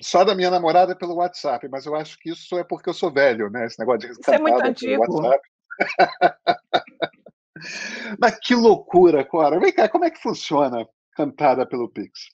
Só 0.01 0.24
da 0.24 0.34
minha 0.34 0.50
namorada 0.50 0.96
pelo 0.96 1.15
WhatsApp, 1.15 1.68
mas 1.70 1.86
eu 1.86 1.96
acho 1.96 2.18
que 2.20 2.29
isso 2.29 2.58
é 2.58 2.63
porque 2.63 2.89
eu 2.89 2.94
sou 2.94 3.12
velho, 3.12 3.50
né? 3.50 3.65
Esse 3.65 3.79
negócio 3.79 4.08
de 4.08 4.12
isso 4.12 4.32
é 4.32 4.39
muito 4.39 4.63
antigo. 4.63 5.03
Mas 8.20 8.39
que 8.39 8.56
loucura, 8.56 9.25
Cora. 9.25 9.60
Vem 9.60 9.74
cá, 9.74 9.89
como 9.89 10.06
é 10.06 10.10
que 10.10 10.22
funciona 10.22 10.88
cantada 11.15 11.65
pelo 11.65 11.89
Pix? 11.89 12.29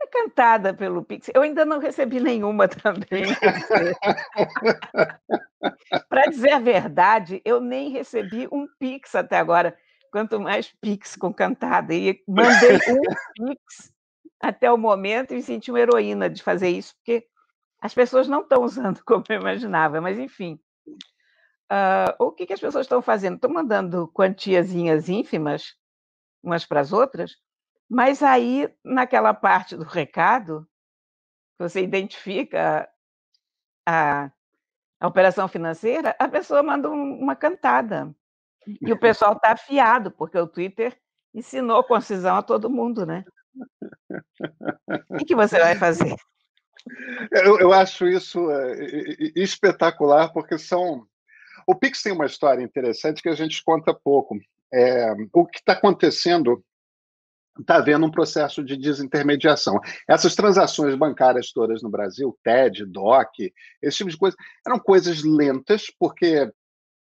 É 0.00 0.06
cantada 0.06 0.72
pelo 0.72 1.02
Pix. 1.02 1.30
Eu 1.34 1.42
ainda 1.42 1.64
não 1.64 1.78
recebi 1.78 2.20
nenhuma 2.20 2.68
também. 2.68 3.24
Para 6.08 6.26
dizer 6.26 6.52
a 6.52 6.58
verdade, 6.58 7.42
eu 7.44 7.60
nem 7.60 7.90
recebi 7.90 8.46
um 8.52 8.66
Pix 8.78 9.14
até 9.14 9.38
agora, 9.38 9.76
quanto 10.12 10.38
mais 10.38 10.72
Pix 10.80 11.16
com 11.16 11.32
cantada. 11.32 11.92
E 11.94 12.22
mandei 12.28 12.76
um 12.88 13.00
Pix 13.48 13.92
até 14.40 14.70
o 14.70 14.78
momento 14.78 15.32
e 15.32 15.36
me 15.36 15.42
senti 15.42 15.70
uma 15.70 15.80
heroína 15.80 16.30
de 16.30 16.42
fazer 16.42 16.68
isso, 16.68 16.94
porque 16.96 17.26
as 17.80 17.94
pessoas 17.94 18.28
não 18.28 18.42
estão 18.42 18.62
usando 18.62 19.02
como 19.06 19.24
eu 19.28 19.40
imaginava, 19.40 20.00
mas 20.00 20.18
enfim. 20.18 20.58
Uh, 21.70 22.14
o 22.18 22.32
que, 22.32 22.46
que 22.46 22.52
as 22.52 22.60
pessoas 22.60 22.86
estão 22.86 23.02
fazendo? 23.02 23.34
Estão 23.34 23.50
mandando 23.50 24.08
quantiazinhas 24.08 25.08
ínfimas 25.08 25.74
umas 26.42 26.64
para 26.64 26.80
as 26.80 26.92
outras, 26.92 27.36
mas 27.88 28.22
aí, 28.22 28.68
naquela 28.84 29.32
parte 29.32 29.76
do 29.76 29.84
recado, 29.84 30.68
você 31.58 31.82
identifica 31.82 32.88
a, 33.86 34.30
a 35.00 35.06
operação 35.06 35.48
financeira, 35.48 36.14
a 36.18 36.28
pessoa 36.28 36.62
manda 36.62 36.90
um, 36.90 37.18
uma 37.18 37.34
cantada. 37.34 38.14
E 38.80 38.92
o 38.92 38.98
pessoal 39.00 39.32
está 39.32 39.52
afiado, 39.52 40.10
porque 40.10 40.38
o 40.38 40.46
Twitter 40.46 40.98
ensinou 41.34 41.82
concisão 41.82 42.36
a 42.36 42.42
todo 42.42 42.70
mundo, 42.70 43.06
né? 43.06 43.24
O 45.10 45.24
que, 45.24 45.34
você 45.34 45.58
vai 45.58 45.74
fazer? 45.74 46.14
Eu, 47.32 47.58
eu 47.58 47.72
acho 47.72 48.06
isso 48.06 48.50
é, 48.50 48.72
espetacular, 49.36 50.32
porque 50.32 50.58
são. 50.58 51.06
O 51.66 51.74
Pix 51.74 52.02
tem 52.02 52.12
uma 52.12 52.26
história 52.26 52.62
interessante 52.62 53.22
que 53.22 53.28
a 53.28 53.34
gente 53.34 53.62
conta 53.62 53.92
pouco. 53.92 54.38
É, 54.72 55.12
o 55.32 55.46
que 55.46 55.58
está 55.58 55.72
acontecendo 55.72 56.64
está 57.60 57.76
havendo 57.76 58.06
um 58.06 58.10
processo 58.10 58.62
de 58.62 58.76
desintermediação. 58.76 59.80
Essas 60.06 60.34
transações 60.34 60.94
bancárias 60.94 61.52
todas 61.52 61.82
no 61.82 61.90
Brasil, 61.90 62.38
TED, 62.42 62.86
DOC, 62.86 63.52
esse 63.82 63.98
tipo 63.98 64.10
de 64.10 64.16
coisa, 64.16 64.36
eram 64.66 64.78
coisas 64.78 65.22
lentas, 65.24 65.86
porque 65.98 66.50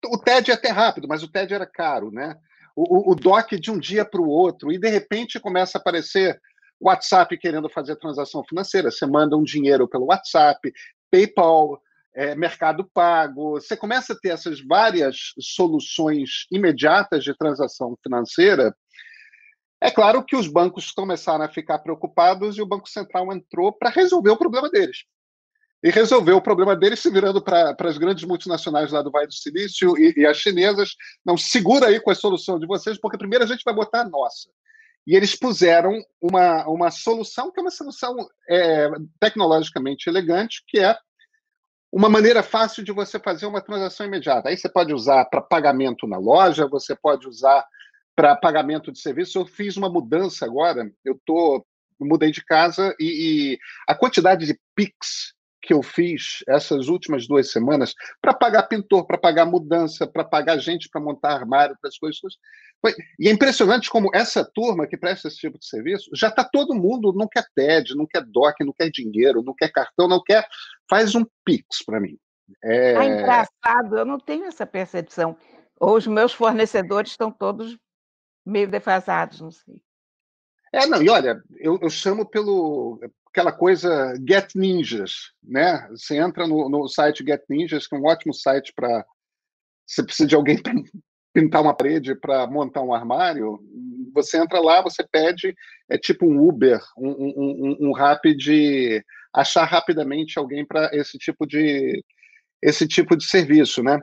o 0.06 0.18
TED 0.18 0.50
é 0.50 0.54
até 0.54 0.70
rápido, 0.70 1.06
mas 1.08 1.22
o 1.22 1.30
TED 1.30 1.54
era 1.54 1.66
caro, 1.66 2.10
né? 2.10 2.36
O, 2.76 3.12
o, 3.12 3.14
DOC 3.14 3.58
de 3.58 3.70
um 3.70 3.78
dia 3.78 4.04
para 4.04 4.20
o 4.20 4.28
outro, 4.28 4.70
e 4.70 4.78
de 4.78 4.88
repente 4.88 5.40
começa 5.40 5.78
a 5.78 5.80
aparecer 5.80 6.38
WhatsApp 6.78 7.38
querendo 7.38 7.70
fazer 7.70 7.96
transação 7.96 8.44
financeira. 8.44 8.90
Você 8.90 9.06
manda 9.06 9.34
um 9.34 9.42
dinheiro 9.42 9.88
pelo 9.88 10.06
WhatsApp, 10.06 10.70
PayPal, 11.10 11.80
é, 12.14 12.34
Mercado 12.34 12.84
Pago. 12.92 13.52
Você 13.52 13.76
começa 13.76 14.12
a 14.12 14.18
ter 14.18 14.28
essas 14.28 14.60
várias 14.60 15.32
soluções 15.40 16.46
imediatas 16.52 17.24
de 17.24 17.34
transação 17.34 17.96
financeira 18.02 18.76
é 19.80 19.90
claro 19.90 20.24
que 20.24 20.34
os 20.34 20.48
bancos 20.48 20.90
começaram 20.90 21.44
a 21.44 21.48
ficar 21.48 21.78
preocupados 21.80 22.56
e 22.56 22.62
o 22.62 22.66
Banco 22.66 22.88
Central 22.88 23.32
entrou 23.32 23.72
para 23.72 23.90
resolver 23.90 24.30
o 24.30 24.36
problema 24.36 24.70
deles. 24.70 25.04
E 25.86 25.90
resolveu 25.90 26.38
o 26.38 26.42
problema 26.42 26.74
deles 26.74 26.98
se 26.98 27.08
virando 27.08 27.40
para 27.40 27.76
as 27.78 27.96
grandes 27.96 28.24
multinacionais 28.24 28.90
lá 28.90 29.02
do 29.02 29.10
Vale 29.12 29.28
do 29.28 29.32
Silício 29.32 29.96
e, 29.96 30.14
e 30.16 30.26
as 30.26 30.36
chinesas. 30.36 30.96
Não, 31.24 31.36
segura 31.36 31.86
aí 31.86 32.00
com 32.00 32.10
a 32.10 32.14
solução 32.16 32.58
de 32.58 32.66
vocês, 32.66 32.98
porque 32.98 33.16
primeiro 33.16 33.44
a 33.44 33.46
gente 33.46 33.62
vai 33.64 33.72
botar 33.72 34.00
a 34.00 34.08
nossa. 34.08 34.50
E 35.06 35.14
eles 35.14 35.36
puseram 35.36 35.92
uma, 36.20 36.66
uma 36.66 36.90
solução 36.90 37.52
que 37.52 37.60
é 37.60 37.62
uma 37.62 37.70
solução 37.70 38.16
é, 38.50 38.90
tecnologicamente 39.20 40.08
elegante, 40.08 40.64
que 40.66 40.80
é 40.80 40.98
uma 41.92 42.08
maneira 42.08 42.42
fácil 42.42 42.82
de 42.82 42.90
você 42.90 43.20
fazer 43.20 43.46
uma 43.46 43.60
transação 43.60 44.06
imediata. 44.06 44.48
Aí 44.48 44.56
você 44.56 44.68
pode 44.68 44.92
usar 44.92 45.24
para 45.26 45.40
pagamento 45.40 46.04
na 46.08 46.18
loja, 46.18 46.66
você 46.66 46.96
pode 46.96 47.28
usar 47.28 47.64
para 48.16 48.34
pagamento 48.34 48.90
de 48.90 48.98
serviço. 48.98 49.38
Eu 49.38 49.46
fiz 49.46 49.76
uma 49.76 49.88
mudança 49.88 50.44
agora, 50.44 50.90
eu 51.04 51.16
tô 51.24 51.64
mudei 52.00 52.30
de 52.30 52.44
casa 52.44 52.94
e, 53.00 53.54
e, 53.54 53.58
a 53.88 53.94
quantidade 53.94 54.44
de 54.44 54.58
Pix 54.74 55.35
que 55.62 55.72
eu 55.72 55.82
fiz 55.82 56.44
essas 56.48 56.88
últimas 56.88 57.26
duas 57.26 57.50
semanas 57.50 57.94
para 58.20 58.32
pagar 58.34 58.64
pintor, 58.64 59.06
para 59.06 59.18
pagar 59.18 59.46
mudança, 59.46 60.06
para 60.06 60.24
pagar 60.24 60.58
gente 60.58 60.88
para 60.88 61.00
montar 61.00 61.32
armário, 61.32 61.76
para 61.80 61.88
as 61.88 61.98
coisas. 61.98 62.20
Foi... 62.80 62.94
E 63.18 63.28
é 63.28 63.32
impressionante 63.32 63.90
como 63.90 64.10
essa 64.14 64.44
turma 64.44 64.86
que 64.86 64.96
presta 64.96 65.28
esse 65.28 65.38
tipo 65.38 65.58
de 65.58 65.66
serviço 65.66 66.10
já 66.14 66.28
está 66.28 66.44
todo 66.44 66.74
mundo, 66.74 67.12
não 67.12 67.26
quer 67.26 67.44
TED, 67.54 67.96
não 67.96 68.06
quer 68.06 68.24
DOC, 68.24 68.64
não 68.64 68.72
quer 68.72 68.90
dinheiro, 68.90 69.42
não 69.42 69.54
quer 69.54 69.70
cartão, 69.70 70.06
não 70.06 70.22
quer. 70.22 70.46
Faz 70.88 71.14
um 71.14 71.24
Pix 71.44 71.84
para 71.84 72.00
mim. 72.00 72.16
É... 72.62 72.92
é 72.92 73.04
engraçado, 73.04 73.98
eu 73.98 74.04
não 74.04 74.18
tenho 74.18 74.44
essa 74.44 74.66
percepção. 74.66 75.36
Ou 75.78 75.96
os 75.96 76.06
meus 76.06 76.32
fornecedores 76.32 77.10
estão 77.10 77.30
todos 77.30 77.76
meio 78.44 78.68
defasados, 78.68 79.40
não 79.40 79.50
sei. 79.50 79.80
É, 80.72 80.86
não, 80.86 81.02
e 81.02 81.08
olha, 81.08 81.42
eu, 81.58 81.78
eu 81.80 81.88
chamo 81.88 82.26
pelo 82.26 83.00
aquela 83.36 83.52
coisa 83.52 84.14
Get 84.26 84.54
Ninjas, 84.54 85.30
né? 85.42 85.86
Você 85.90 86.16
entra 86.16 86.46
no, 86.46 86.70
no 86.70 86.88
site 86.88 87.22
Get 87.22 87.42
Ninjas, 87.50 87.86
que 87.86 87.94
é 87.94 87.98
um 87.98 88.06
ótimo 88.06 88.32
site 88.32 88.72
para 88.74 89.04
você 89.86 90.02
precisa 90.02 90.26
de 90.26 90.34
alguém 90.34 90.56
para 90.62 90.72
pintar 91.34 91.60
uma 91.60 91.76
parede, 91.76 92.14
para 92.14 92.46
montar 92.46 92.80
um 92.80 92.94
armário. 92.94 93.60
Você 94.14 94.38
entra 94.38 94.58
lá, 94.58 94.80
você 94.80 95.06
pede, 95.06 95.54
é 95.86 95.98
tipo 95.98 96.24
um 96.24 96.48
Uber, 96.48 96.80
um, 96.96 97.10
um, 97.10 97.76
um, 97.78 97.90
um 97.90 97.92
achar 99.34 99.64
rapidamente 99.64 100.38
alguém 100.38 100.64
para 100.64 100.88
esse 100.94 101.18
tipo 101.18 101.46
de 101.46 102.02
esse 102.62 102.88
tipo 102.88 103.14
de 103.14 103.26
serviço, 103.26 103.82
né? 103.82 104.00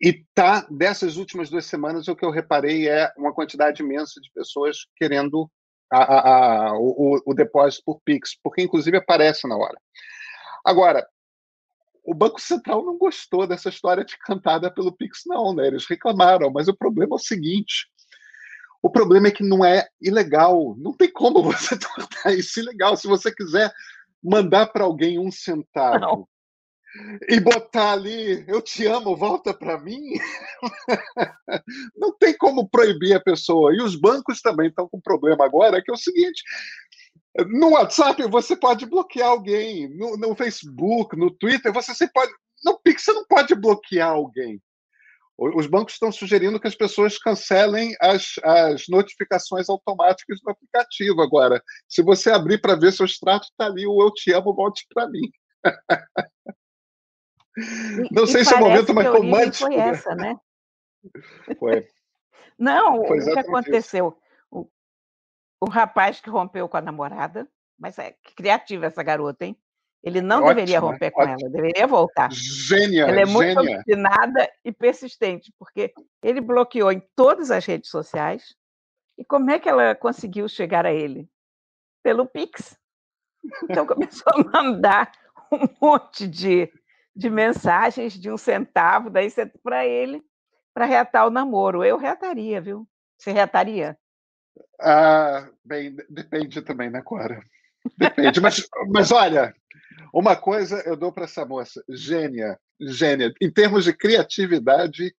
E 0.00 0.24
tá 0.32 0.64
dessas 0.70 1.16
últimas 1.16 1.50
duas 1.50 1.66
semanas 1.66 2.06
o 2.06 2.14
que 2.14 2.24
eu 2.24 2.30
reparei 2.30 2.88
é 2.88 3.12
uma 3.16 3.34
quantidade 3.34 3.82
imensa 3.82 4.20
de 4.20 4.30
pessoas 4.32 4.86
querendo 4.96 5.50
a, 5.96 6.68
a, 6.68 6.78
o, 6.78 7.20
o 7.26 7.34
depósito 7.34 7.82
por 7.84 8.00
Pix, 8.04 8.36
porque 8.42 8.62
inclusive 8.62 8.96
aparece 8.96 9.46
na 9.46 9.56
hora. 9.56 9.78
Agora, 10.64 11.06
o 12.04 12.14
Banco 12.14 12.40
Central 12.40 12.84
não 12.84 12.98
gostou 12.98 13.46
dessa 13.46 13.68
história 13.68 14.04
de 14.04 14.16
cantada 14.18 14.72
pelo 14.72 14.92
Pix, 14.92 15.22
não, 15.26 15.54
né? 15.54 15.66
Eles 15.66 15.86
reclamaram, 15.86 16.50
mas 16.50 16.68
o 16.68 16.76
problema 16.76 17.14
é 17.14 17.16
o 17.16 17.18
seguinte: 17.18 17.86
o 18.82 18.90
problema 18.90 19.28
é 19.28 19.30
que 19.30 19.44
não 19.44 19.64
é 19.64 19.86
ilegal. 20.00 20.74
Não 20.78 20.92
tem 20.92 21.10
como 21.10 21.42
você 21.44 21.78
tornar 21.78 22.36
isso 22.36 22.58
ilegal. 22.60 22.96
Se 22.96 23.06
você 23.06 23.32
quiser 23.32 23.72
mandar 24.22 24.66
para 24.68 24.84
alguém 24.84 25.18
um 25.18 25.30
centavo 25.30 25.98
não 26.00 26.31
e 27.28 27.40
botar 27.40 27.92
ali, 27.92 28.44
eu 28.46 28.60
te 28.60 28.86
amo, 28.86 29.16
volta 29.16 29.54
para 29.54 29.78
mim, 29.80 30.00
não 31.96 32.12
tem 32.16 32.36
como 32.36 32.68
proibir 32.68 33.14
a 33.14 33.20
pessoa. 33.20 33.74
E 33.74 33.80
os 33.80 33.96
bancos 33.96 34.40
também 34.40 34.68
estão 34.68 34.88
com 34.88 35.00
problema 35.00 35.44
agora, 35.44 35.82
que 35.82 35.90
é 35.90 35.94
o 35.94 35.98
seguinte: 35.98 36.42
no 37.48 37.70
WhatsApp 37.70 38.22
você 38.24 38.54
pode 38.54 38.84
bloquear 38.86 39.28
alguém, 39.28 39.88
no, 39.88 40.16
no 40.16 40.34
Facebook, 40.34 41.16
no 41.16 41.30
Twitter, 41.30 41.72
você, 41.72 42.08
pode. 42.08 42.32
No 42.64 42.78
Pix 42.78 43.04
você 43.04 43.12
não 43.12 43.24
pode 43.26 43.54
bloquear 43.54 44.10
alguém. 44.10 44.60
Os 45.38 45.66
bancos 45.66 45.94
estão 45.94 46.12
sugerindo 46.12 46.60
que 46.60 46.68
as 46.68 46.74
pessoas 46.74 47.18
cancelem 47.18 47.96
as, 48.00 48.34
as 48.44 48.84
notificações 48.88 49.68
automáticas 49.68 50.38
do 50.40 50.50
aplicativo 50.50 51.22
agora. 51.22 51.60
Se 51.88 52.02
você 52.02 52.30
abrir 52.30 52.60
para 52.60 52.76
ver 52.76 52.92
seu 52.92 53.06
extrato, 53.06 53.46
está 53.46 53.64
ali 53.66 53.86
o 53.86 54.00
eu 54.02 54.12
te 54.12 54.30
amo, 54.32 54.54
volte 54.54 54.86
para 54.94 55.08
mim. 55.08 55.28
Não 58.10 58.26
sei 58.26 58.44
se 58.44 58.54
é 58.54 58.56
o 58.56 58.60
momento 58.60 58.94
mais 58.94 59.08
romântico. 59.08 59.66
Foi 59.66 59.76
essa, 59.76 60.14
né? 60.14 60.36
Foi. 61.58 61.86
Não, 62.58 63.04
foi 63.06 63.18
o 63.20 63.24
que 63.24 63.38
aconteceu? 63.38 64.16
O, 64.50 64.68
o, 65.60 65.68
rapaz 65.68 66.20
que 66.20 66.30
rompeu 66.30 66.68
com 66.68 66.76
a 66.76 66.80
namorada, 66.80 67.48
mas 67.78 67.98
é 67.98 68.12
que 68.22 68.34
criativa 68.34 68.86
essa 68.86 69.02
garota, 69.02 69.44
hein? 69.44 69.56
Ele 70.02 70.20
não 70.20 70.38
ótimo, 70.38 70.54
deveria 70.54 70.80
romper 70.80 71.10
com 71.12 71.22
ótimo. 71.22 71.38
ela, 71.40 71.50
deveria 71.50 71.86
voltar. 71.86 72.32
Gênia, 72.32 73.04
Ela 73.04 73.20
é 73.20 73.24
muito 73.24 73.60
gênia. 73.60 73.76
obstinada 73.76 74.50
e 74.64 74.72
persistente, 74.72 75.52
porque 75.58 75.92
ele 76.22 76.40
bloqueou 76.40 76.90
em 76.90 77.00
todas 77.14 77.50
as 77.50 77.64
redes 77.64 77.88
sociais. 77.88 78.54
E 79.16 79.24
como 79.24 79.50
é 79.50 79.60
que 79.60 79.68
ela 79.68 79.94
conseguiu 79.94 80.48
chegar 80.48 80.84
a 80.84 80.92
ele? 80.92 81.28
Pelo 82.02 82.26
Pix. 82.26 82.76
Então 83.64 83.86
começou 83.86 84.32
a 84.34 84.62
mandar 84.62 85.12
um 85.52 85.68
monte 85.80 86.26
de 86.26 86.72
de 87.14 87.28
mensagens 87.28 88.14
de 88.14 88.30
um 88.30 88.36
centavo, 88.36 89.10
daí 89.10 89.28
para 89.62 89.86
ele, 89.86 90.22
para 90.74 90.86
reatar 90.86 91.26
o 91.26 91.30
namoro. 91.30 91.84
Eu 91.84 91.96
reataria, 91.96 92.60
viu? 92.60 92.88
Você 93.18 93.32
reataria? 93.32 93.96
Ah, 94.80 95.48
bem, 95.64 95.96
depende 96.08 96.62
também, 96.62 96.90
né, 96.90 97.02
Cora? 97.02 97.42
Depende. 97.98 98.40
mas, 98.40 98.66
mas 98.90 99.12
olha, 99.12 99.54
uma 100.12 100.36
coisa 100.36 100.82
eu 100.86 100.96
dou 100.96 101.12
para 101.12 101.24
essa 101.24 101.44
moça, 101.44 101.82
gênia, 101.88 102.58
gênia. 102.80 103.32
Em 103.40 103.50
termos 103.50 103.84
de 103.84 103.92
criatividade, 103.92 105.14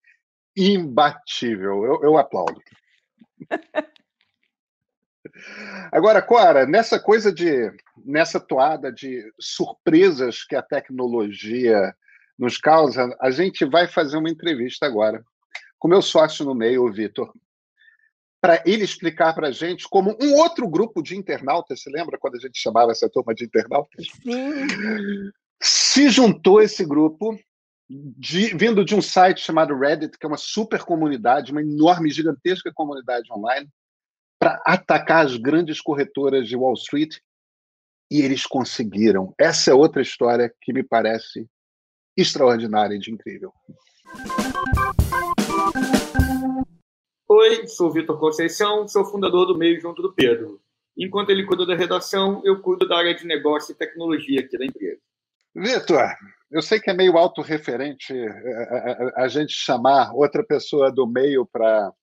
imbatível. 0.55 1.83
Eu, 1.85 2.03
eu 2.03 2.17
aplaudo. 2.17 2.61
Agora, 5.91 6.21
Cora, 6.21 6.65
nessa 6.65 6.99
coisa 6.99 7.33
de, 7.33 7.71
nessa 8.05 8.39
toada 8.39 8.91
de 8.91 9.23
surpresas 9.39 10.43
que 10.43 10.55
a 10.55 10.61
tecnologia 10.61 11.95
nos 12.37 12.57
causa, 12.57 13.15
a 13.19 13.31
gente 13.31 13.65
vai 13.65 13.87
fazer 13.87 14.17
uma 14.17 14.29
entrevista 14.29 14.85
agora 14.85 15.23
com 15.83 15.89
meu 15.89 16.01
sócio 16.01 16.45
no 16.45 16.55
meio, 16.55 16.85
o 16.85 16.91
Vitor, 16.91 17.33
para 18.39 18.63
ele 18.65 18.85
explicar 18.85 19.33
para 19.33 19.49
a 19.49 19.51
gente 19.51 19.85
como 19.89 20.17
um 20.21 20.35
outro 20.35 20.65
grupo 20.65 21.03
de 21.03 21.17
internautas, 21.17 21.81
se 21.81 21.89
lembra 21.89 22.17
quando 22.17 22.35
a 22.35 22.39
gente 22.39 22.57
chamava 22.57 22.93
essa 22.93 23.09
turma 23.09 23.35
de 23.35 23.43
internautas? 23.43 24.07
Sim. 24.23 25.29
Se 25.61 26.09
juntou 26.09 26.61
esse 26.61 26.85
grupo 26.85 27.37
de, 27.89 28.55
vindo 28.55 28.85
de 28.85 28.95
um 28.95 29.01
site 29.01 29.41
chamado 29.41 29.77
Reddit, 29.77 30.17
que 30.17 30.25
é 30.25 30.29
uma 30.29 30.37
super 30.37 30.83
comunidade, 30.83 31.51
uma 31.51 31.61
enorme, 31.61 32.09
gigantesca 32.09 32.71
comunidade 32.73 33.29
online, 33.29 33.69
para 34.43 34.61
atacar 34.65 35.25
as 35.25 35.37
grandes 35.37 35.79
corretoras 35.79 36.49
de 36.49 36.57
Wall 36.57 36.73
Street 36.73 37.15
e 38.11 38.19
eles 38.19 38.45
conseguiram. 38.45 39.33
Essa 39.39 39.71
é 39.71 39.73
outra 39.73 40.01
história 40.01 40.53
que 40.61 40.73
me 40.73 40.83
parece 40.83 41.47
extraordinária 42.17 42.93
e 42.93 42.99
de 42.99 43.09
incrível. 43.09 43.53
Oi, 47.29 47.67
sou 47.67 47.89
Vitor 47.93 48.19
Conceição, 48.19 48.85
sou 48.85 49.05
fundador 49.05 49.47
do 49.47 49.57
Meio 49.57 49.79
Junto 49.79 50.01
do 50.01 50.13
Pedro. 50.13 50.59
Enquanto 50.97 51.29
ele 51.29 51.45
cuida 51.45 51.65
da 51.65 51.73
redação, 51.73 52.41
eu 52.43 52.61
cuido 52.61 52.85
da 52.85 52.97
área 52.97 53.15
de 53.15 53.25
negócio 53.25 53.71
e 53.71 53.75
tecnologia 53.75 54.41
aqui 54.41 54.57
da 54.57 54.65
empresa. 54.65 54.99
Vitor, 55.55 56.13
eu 56.51 56.61
sei 56.61 56.81
que 56.81 56.89
é 56.89 56.93
meio 56.93 57.17
autorreferente 57.17 58.13
a, 58.13 58.33
a, 58.33 59.21
a, 59.21 59.23
a 59.23 59.27
gente 59.29 59.53
chamar 59.53 60.13
outra 60.13 60.43
pessoa 60.43 60.91
do 60.91 61.07
meio 61.07 61.45
para 61.45 61.93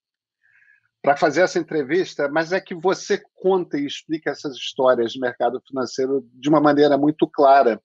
para 1.02 1.16
fazer 1.16 1.42
essa 1.42 1.58
entrevista, 1.58 2.28
mas 2.28 2.52
é 2.52 2.60
que 2.60 2.74
você 2.74 3.22
conta 3.34 3.78
e 3.78 3.86
explica 3.86 4.30
essas 4.30 4.54
histórias 4.54 5.12
de 5.12 5.20
mercado 5.20 5.62
financeiro 5.66 6.28
de 6.34 6.48
uma 6.48 6.60
maneira 6.60 6.98
muito 6.98 7.26
clara. 7.26 7.82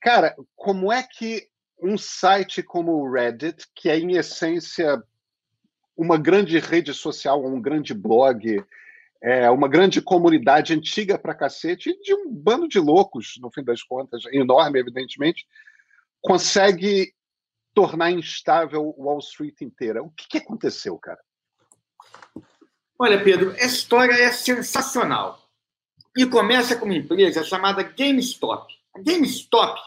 Cara, 0.00 0.34
como 0.56 0.92
é 0.92 1.02
que 1.02 1.48
um 1.80 1.96
site 1.96 2.62
como 2.62 2.92
o 2.92 3.10
Reddit, 3.10 3.66
que 3.74 3.88
é 3.88 3.98
em 3.98 4.16
essência 4.16 5.02
uma 5.96 6.18
grande 6.18 6.58
rede 6.58 6.92
social, 6.92 7.44
um 7.44 7.60
grande 7.60 7.94
blog, 7.94 8.64
é 9.20 9.48
uma 9.50 9.68
grande 9.68 10.02
comunidade 10.02 10.72
antiga 10.74 11.16
para 11.16 11.34
cacete, 11.34 11.96
de 12.02 12.14
um 12.14 12.32
bando 12.32 12.66
de 12.66 12.80
loucos, 12.80 13.34
no 13.40 13.50
fim 13.52 13.62
das 13.62 13.82
contas, 13.82 14.22
enorme, 14.32 14.80
evidentemente, 14.80 15.46
consegue 16.20 17.14
tornar 17.72 18.10
instável 18.10 18.94
Wall 18.98 19.20
Street 19.20 19.60
inteira. 19.60 20.02
O 20.02 20.10
que, 20.10 20.26
que 20.28 20.38
aconteceu, 20.38 20.98
cara? 20.98 21.20
Olha, 22.98 23.22
Pedro, 23.22 23.52
essa 23.56 23.74
história 23.74 24.12
é 24.12 24.30
sensacional. 24.30 25.42
E 26.16 26.26
começa 26.26 26.76
com 26.76 26.84
uma 26.84 26.94
empresa 26.94 27.42
chamada 27.42 27.82
GameStop. 27.82 28.72
A 28.94 29.00
GameStop, 29.00 29.80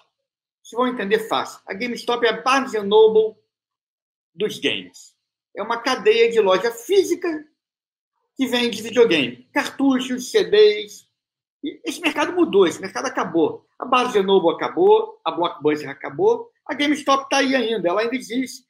vocês 0.61 0.77
vão 0.77 0.87
entender 0.87 1.19
fácil, 1.27 1.61
a 1.67 1.73
GameStop 1.73 2.25
é 2.25 2.29
a 2.29 2.41
Barnes 2.41 2.73
Noble 2.83 3.37
dos 4.33 4.59
games. 4.59 5.15
É 5.55 5.61
uma 5.61 5.77
cadeia 5.77 6.29
de 6.29 6.41
loja 6.41 6.71
física 6.71 7.45
que 8.35 8.47
vende 8.47 8.81
videogame. 8.81 9.47
Cartuchos, 9.53 10.31
CDs. 10.31 11.07
Esse 11.83 12.01
mercado 12.01 12.33
mudou, 12.33 12.67
esse 12.67 12.81
mercado 12.81 13.05
acabou. 13.05 13.65
A 13.79 13.85
Barnes 13.85 14.25
Noble 14.25 14.53
acabou, 14.55 15.19
a 15.23 15.31
Blockbuster 15.31 15.89
acabou, 15.89 16.49
a 16.67 16.73
GameStop 16.73 17.23
está 17.23 17.37
aí 17.37 17.55
ainda, 17.55 17.87
ela 17.87 18.01
ainda 18.01 18.15
existe, 18.15 18.65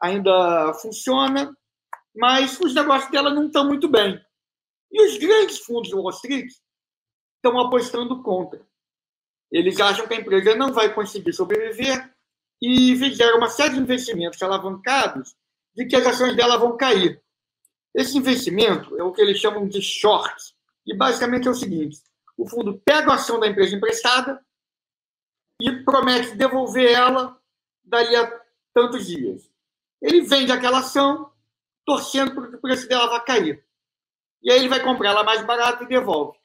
ainda 0.00 0.72
funciona, 0.74 1.56
mas 2.14 2.58
os 2.60 2.74
negócios 2.74 3.10
dela 3.10 3.30
não 3.30 3.46
estão 3.46 3.66
muito 3.66 3.88
bem. 3.88 4.20
E 4.90 5.02
os 5.06 5.16
grandes 5.18 5.58
fundos 5.58 5.88
de 5.88 5.94
Wall 5.94 6.10
Street 6.10 6.50
estão 7.36 7.58
apostando 7.60 8.22
contra. 8.22 8.60
Eles 9.50 9.78
acham 9.80 10.06
que 10.06 10.14
a 10.14 10.20
empresa 10.20 10.54
não 10.54 10.72
vai 10.72 10.92
conseguir 10.92 11.32
sobreviver 11.32 12.12
e 12.60 12.96
fizeram 12.96 13.38
uma 13.38 13.48
série 13.48 13.74
de 13.74 13.80
investimentos 13.80 14.42
alavancados 14.42 15.34
de 15.74 15.86
que 15.86 15.96
as 15.96 16.06
ações 16.06 16.36
dela 16.36 16.58
vão 16.58 16.76
cair. 16.76 17.22
Esse 17.94 18.18
investimento 18.18 18.98
é 18.98 19.02
o 19.02 19.12
que 19.12 19.20
eles 19.20 19.38
chamam 19.38 19.66
de 19.66 19.80
short. 19.80 20.54
E 20.86 20.94
basicamente 20.94 21.48
é 21.48 21.50
o 21.50 21.54
seguinte: 21.54 22.00
o 22.36 22.48
fundo 22.48 22.80
pega 22.84 23.12
a 23.12 23.14
ação 23.14 23.38
da 23.38 23.46
empresa 23.46 23.76
emprestada, 23.76 24.42
e 25.60 25.82
promete 25.82 26.36
devolver 26.36 26.90
ela 26.90 27.36
dali 27.82 28.14
a 28.14 28.40
tantos 28.72 29.06
dias. 29.06 29.50
Ele 30.00 30.22
vende 30.22 30.52
aquela 30.52 30.78
ação, 30.78 31.30
torcendo 31.88 32.34
para 32.34 32.48
que 32.48 32.56
o 32.56 32.60
preço 32.60 32.86
dela 32.86 33.06
vá 33.06 33.18
cair. 33.18 33.64
E 34.42 34.52
aí 34.52 34.58
ele 34.58 34.68
vai 34.68 34.82
comprar 34.82 35.08
ela 35.08 35.24
mais 35.24 35.42
barata 35.42 35.84
e 35.84 35.88
devolve. 35.88 36.36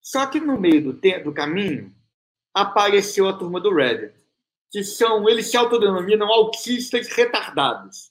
Só 0.00 0.24
que 0.24 0.40
no 0.40 0.58
meio 0.58 0.90
do, 0.90 1.22
do 1.22 1.34
caminho 1.34 1.94
apareceu 2.54 3.28
a 3.28 3.34
turma 3.34 3.60
do 3.60 3.74
Reddit, 3.74 4.14
que 4.70 4.82
são, 4.82 5.28
eles 5.28 5.50
se 5.50 5.56
autodenominam 5.58 6.28
autistas 6.28 7.08
retardados. 7.08 8.10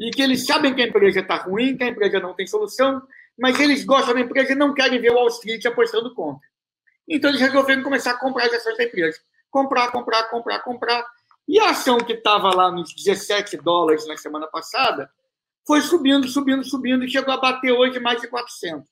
E 0.00 0.10
que 0.10 0.20
eles 0.20 0.44
sabem 0.44 0.74
que 0.74 0.82
a 0.82 0.88
empresa 0.88 1.20
está 1.20 1.36
ruim, 1.36 1.76
que 1.76 1.84
a 1.84 1.88
empresa 1.88 2.18
não 2.18 2.34
tem 2.34 2.48
solução, 2.48 3.00
mas 3.38 3.60
eles 3.60 3.84
gostam 3.84 4.12
da 4.12 4.20
empresa 4.20 4.52
e 4.52 4.56
não 4.56 4.74
querem 4.74 5.00
ver 5.00 5.12
o 5.12 5.14
Wall 5.14 5.28
Street 5.28 5.64
apostando 5.66 6.12
contra. 6.16 6.48
Então 7.08 7.30
eles 7.30 7.40
resolveram 7.40 7.84
começar 7.84 8.10
a 8.10 8.18
comprar 8.18 8.46
as 8.46 8.54
ações 8.54 8.76
da 8.76 8.82
empresa. 8.82 9.20
Comprar, 9.52 9.92
comprar, 9.92 10.24
comprar, 10.24 10.58
comprar. 10.64 11.06
E 11.48 11.60
a 11.60 11.70
ação 11.70 11.98
que 11.98 12.12
estava 12.12 12.54
lá 12.54 12.70
nos 12.70 12.92
17 12.94 13.56
dólares 13.58 14.06
na 14.06 14.16
semana 14.16 14.46
passada 14.46 15.10
foi 15.66 15.80
subindo, 15.80 16.26
subindo, 16.28 16.64
subindo 16.64 17.04
e 17.04 17.10
chegou 17.10 17.32
a 17.32 17.38
bater 17.38 17.72
hoje 17.72 17.98
mais 18.00 18.20
de 18.20 18.28
400. 18.28 18.86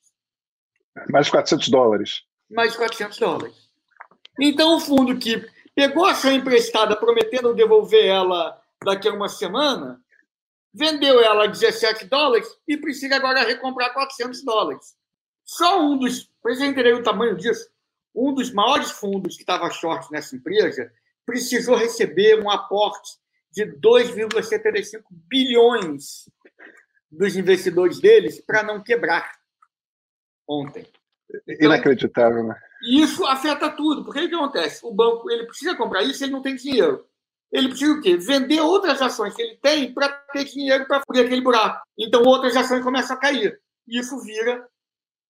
Mais 1.11 1.27
de 1.27 1.33
400 1.33 1.69
dólares. 1.69 2.23
Mais 2.51 2.73
de 2.73 2.79
400 2.79 3.19
dólares. 3.19 3.55
Então 4.41 4.77
o 4.77 4.81
fundo 4.81 5.17
que 5.19 5.49
pegou 5.75 6.05
a 6.05 6.13
ação 6.13 6.33
emprestada 6.33 6.97
prometendo 6.97 7.55
devolver 7.55 8.07
ela 8.07 8.61
daqui 8.85 9.09
a 9.09 9.13
uma 9.13 9.29
semana, 9.29 10.01
vendeu 10.73 11.21
ela 11.21 11.45
a 11.45 11.49
17 11.49 12.07
dólares 12.07 12.49
e 12.67 12.77
precisa 12.77 13.17
agora 13.17 13.45
recomprar 13.45 13.93
400 13.93 14.45
dólares. 14.45 14.95
Só 15.45 15.81
um 15.81 15.99
dos, 15.99 16.25
para 16.43 16.55
vocês 16.55 16.69
entenderem 16.69 16.95
o 16.95 17.03
tamanho 17.03 17.37
disso, 17.37 17.69
um 18.15 18.33
dos 18.33 18.53
maiores 18.53 18.91
fundos 18.91 19.37
que 19.37 19.43
estava 19.43 19.71
short 19.71 20.11
nessa 20.13 20.37
empresa 20.37 20.91
precisou 21.25 21.77
receber 21.77 22.41
um 22.41 22.51
aporte 22.51 23.19
de 23.53 23.67
2,75 23.67 25.03
bilhões 25.11 26.29
dos 27.11 27.37
investidores 27.37 28.01
deles 28.01 28.41
para 28.41 28.63
não 28.63 28.83
quebrar 28.83 29.31
ontem. 30.49 30.87
Então, 31.49 31.67
Inacreditável, 31.67 32.45
né? 32.45 32.57
Isso 32.83 33.25
afeta 33.25 33.71
tudo. 33.71 34.05
Porque 34.05 34.21
o 34.21 34.29
que 34.29 34.35
acontece? 34.35 34.85
O 34.85 34.93
banco 34.93 35.31
ele 35.31 35.47
precisa 35.47 35.75
comprar 35.75 36.03
isso 36.03 36.23
ele 36.23 36.33
não 36.33 36.43
tem 36.43 36.55
dinheiro. 36.55 37.07
Ele 37.53 37.69
precisa 37.69 37.93
o 37.93 38.01
quê? 38.01 38.17
Vender 38.17 38.61
outras 38.61 39.01
ações 39.01 39.35
que 39.35 39.43
ele 39.43 39.57
tem 39.57 39.93
para 39.95 40.09
ter 40.09 40.45
dinheiro 40.45 40.87
para 40.87 41.01
cobrir 41.05 41.25
aquele 41.25 41.41
buraco. 41.41 41.87
Então 41.99 42.23
outras 42.25 42.57
ações 42.57 42.83
começam 42.83 43.17
a 43.17 43.21
cair. 43.21 43.61
E 43.87 43.99
isso 43.99 44.21
vira 44.21 44.67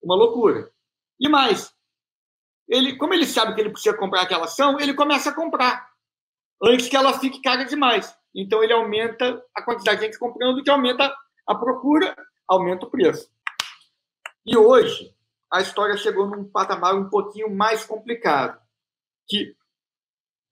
uma 0.02 0.16
loucura. 0.16 0.70
E 1.20 1.28
mais, 1.28 1.73
ele, 2.68 2.96
como 2.96 3.14
ele 3.14 3.26
sabe 3.26 3.54
que 3.54 3.60
ele 3.60 3.70
precisa 3.70 3.96
comprar 3.96 4.22
aquela 4.22 4.44
ação, 4.44 4.80
ele 4.80 4.94
começa 4.94 5.30
a 5.30 5.34
comprar 5.34 5.88
antes 6.62 6.88
que 6.88 6.96
ela 6.96 7.18
fique 7.18 7.42
cara 7.42 7.64
demais. 7.64 8.16
Então 8.34 8.62
ele 8.62 8.72
aumenta 8.72 9.42
a 9.54 9.62
quantidade 9.62 10.00
de 10.00 10.06
gente 10.06 10.18
comprando, 10.18 10.62
que 10.62 10.70
aumenta 10.70 11.14
a 11.46 11.54
procura, 11.54 12.16
aumenta 12.48 12.86
o 12.86 12.90
preço. 12.90 13.30
E 14.46 14.56
hoje 14.56 15.14
a 15.52 15.60
história 15.60 15.96
chegou 15.96 16.26
num 16.26 16.44
patamar 16.44 16.94
um 16.94 17.08
pouquinho 17.08 17.54
mais 17.54 17.84
complicado, 17.84 18.60
que 19.28 19.54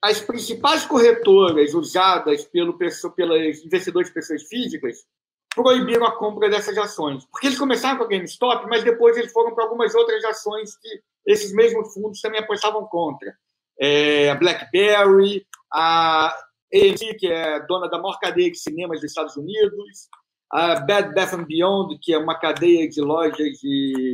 as 0.03 0.21
principais 0.21 0.85
corretoras 0.85 1.75
usadas 1.75 2.45
pelo, 2.45 2.77
pelos 2.77 3.65
investidores 3.65 4.11
pessoas 4.11 4.43
físicas 4.45 5.07
proibiram 5.55 6.07
a 6.07 6.17
compra 6.17 6.49
dessas 6.49 6.77
ações. 6.79 7.25
Porque 7.27 7.49
eles 7.49 7.59
começaram 7.59 7.99
com 7.99 8.05
a 8.05 8.09
GameStop, 8.09 8.67
mas 8.69 8.83
depois 8.83 9.17
eles 9.17 9.33
foram 9.33 9.55
para 9.55 9.65
algumas 9.65 9.95
outras 9.95 10.25
ações 10.25 10.77
que 10.77 11.03
esses 11.27 11.53
mesmos 11.53 11.93
fundos 11.93 12.21
também 12.21 12.41
apostavam 12.41 12.87
contra. 12.87 13.37
É, 13.81 14.31
a 14.31 14.35
BlackBerry, 14.35 15.47
a 15.73 16.35
AMC, 16.73 17.15
que 17.19 17.27
é 17.27 17.61
dona 17.67 17.89
da 17.89 17.99
maior 17.99 18.19
cadeia 18.19 18.51
de 18.51 18.59
cinemas 18.59 19.01
dos 19.01 19.11
Estados 19.11 19.37
Unidos, 19.37 20.09
a 20.51 20.81
Bed 20.81 21.15
Bath 21.15 21.35
Beyond, 21.47 21.99
que 22.01 22.13
é 22.13 22.19
uma 22.19 22.39
cadeia 22.39 22.89
de 22.89 23.01
lojas 23.01 23.59
de 23.59 24.13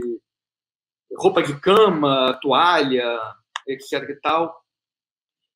roupa 1.16 1.42
de 1.42 1.59
cama, 1.61 2.38
toalha, 2.40 3.18
etc. 3.66 4.09
e 4.11 4.21
tal. 4.21 4.55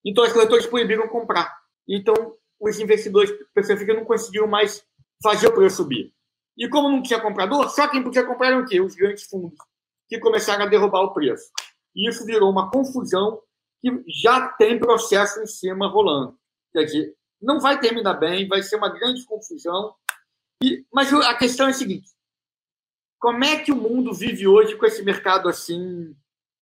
Então, 0.04 0.24
as 0.24 0.32
corretoras 0.32 0.66
proibiram 0.66 1.08
comprar. 1.08 1.56
Então, 1.88 2.14
os 2.60 2.78
investidores, 2.78 3.30
pessoas 3.54 3.86
não 3.86 4.04
conseguiram 4.04 4.46
mais 4.46 4.84
fazer 5.22 5.48
o 5.48 5.54
preço 5.54 5.78
subir. 5.78 6.12
E 6.56 6.68
como 6.68 6.88
não 6.88 7.02
tinha 7.02 7.20
comprador, 7.20 7.68
só 7.70 7.88
quem 7.88 8.02
podia 8.02 8.24
comprar 8.24 8.48
eram 8.48 8.62
o 8.62 8.66
quê? 8.66 8.80
Os 8.80 8.94
grandes 8.94 9.24
fundos, 9.24 9.56
que 10.12 10.20
começaram 10.20 10.64
a 10.64 10.68
derrubar 10.68 11.00
o 11.00 11.14
preço. 11.14 11.50
E 11.96 12.06
isso 12.06 12.26
virou 12.26 12.50
uma 12.50 12.70
confusão 12.70 13.40
que 13.80 13.90
já 14.22 14.48
tem 14.48 14.78
processo 14.78 15.40
em 15.40 15.46
cima 15.46 15.88
rolando. 15.88 16.38
Quer 16.70 16.84
dizer, 16.84 17.16
não 17.40 17.58
vai 17.58 17.80
terminar 17.80 18.14
bem, 18.14 18.46
vai 18.46 18.62
ser 18.62 18.76
uma 18.76 18.90
grande 18.90 19.24
confusão. 19.24 19.94
E, 20.62 20.84
mas 20.92 21.12
a 21.12 21.34
questão 21.34 21.66
é 21.66 21.70
a 21.70 21.74
seguinte: 21.74 22.10
como 23.18 23.42
é 23.42 23.58
que 23.58 23.72
o 23.72 23.76
mundo 23.76 24.12
vive 24.12 24.46
hoje 24.46 24.76
com 24.76 24.84
esse 24.84 25.02
mercado 25.02 25.48
assim 25.48 26.14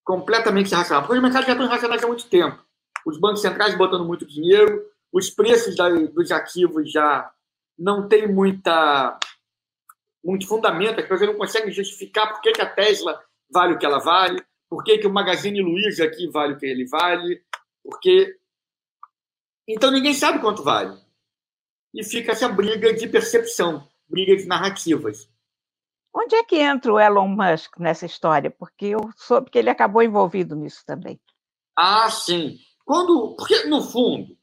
completamente 0.05 0.71
irracional? 0.71 1.03
Porque 1.03 1.17
os 1.17 1.23
mercados 1.23 1.47
já 1.47 1.53
estão 1.53 1.67
irracionais 1.67 2.05
há 2.05 2.07
muito 2.07 2.29
tempo. 2.29 2.65
Os 3.05 3.19
bancos 3.19 3.43
centrais 3.43 3.77
botando 3.77 4.05
muito 4.05 4.25
dinheiro, 4.25 4.87
os 5.13 5.29
preços 5.29 5.75
da, 5.75 5.89
dos 5.89 6.31
ativos 6.31 6.91
já 6.91 7.31
não 7.77 8.09
tem 8.09 8.33
muita 8.33 9.19
muito 10.23 10.47
fundamento, 10.47 11.01
as 11.01 11.09
pessoas 11.09 11.31
não 11.31 11.39
conseguem 11.39 11.73
justificar 11.73 12.33
por 12.33 12.43
que 12.43 12.61
a 12.61 12.67
Tesla 12.67 13.21
vale 13.53 13.75
o 13.75 13.79
que 13.79 13.87
ela 13.87 13.99
vale, 13.99 14.45
por 14.69 14.85
que, 14.85 14.99
que 14.99 15.07
o 15.07 15.13
Magazine 15.13 15.61
Luiza 15.61 16.05
aqui 16.05 16.29
vale 16.29 16.55
o 16.55 16.59
que 16.59 16.67
ele 16.67 16.87
vale, 16.87 17.43
porque 17.83 18.39
então 19.69 19.91
ninguém 19.91 20.15
sabe 20.15 20.41
quanto 20.41 20.63
vale. 20.63 20.99
E 21.93 22.05
fica 22.05 22.33
essa 22.33 22.49
briga 22.49 22.93
de 22.93 23.09
percepção, 23.09 23.89
briga 24.09 24.37
de 24.37 24.47
narrativas. 24.47 25.29
Onde 26.15 26.35
é 26.35 26.45
que 26.45 26.57
entra 26.57 26.93
o 26.93 26.99
Elon 26.99 27.29
Musk 27.29 27.79
nessa 27.79 28.07
história? 28.07 28.51
Porque 28.51 28.87
eu 28.87 29.11
soube 29.17 29.51
que 29.51 29.59
ele 29.59 29.71
acabou 29.71 30.03
envolvido 30.03 30.57
nisso 30.57 30.85
também. 30.85 31.21
Ah, 31.77 32.11
sim. 32.11 32.59
Quando, 32.85 33.37
porque 33.37 33.65
no 33.65 33.83
fundo, 33.83 34.37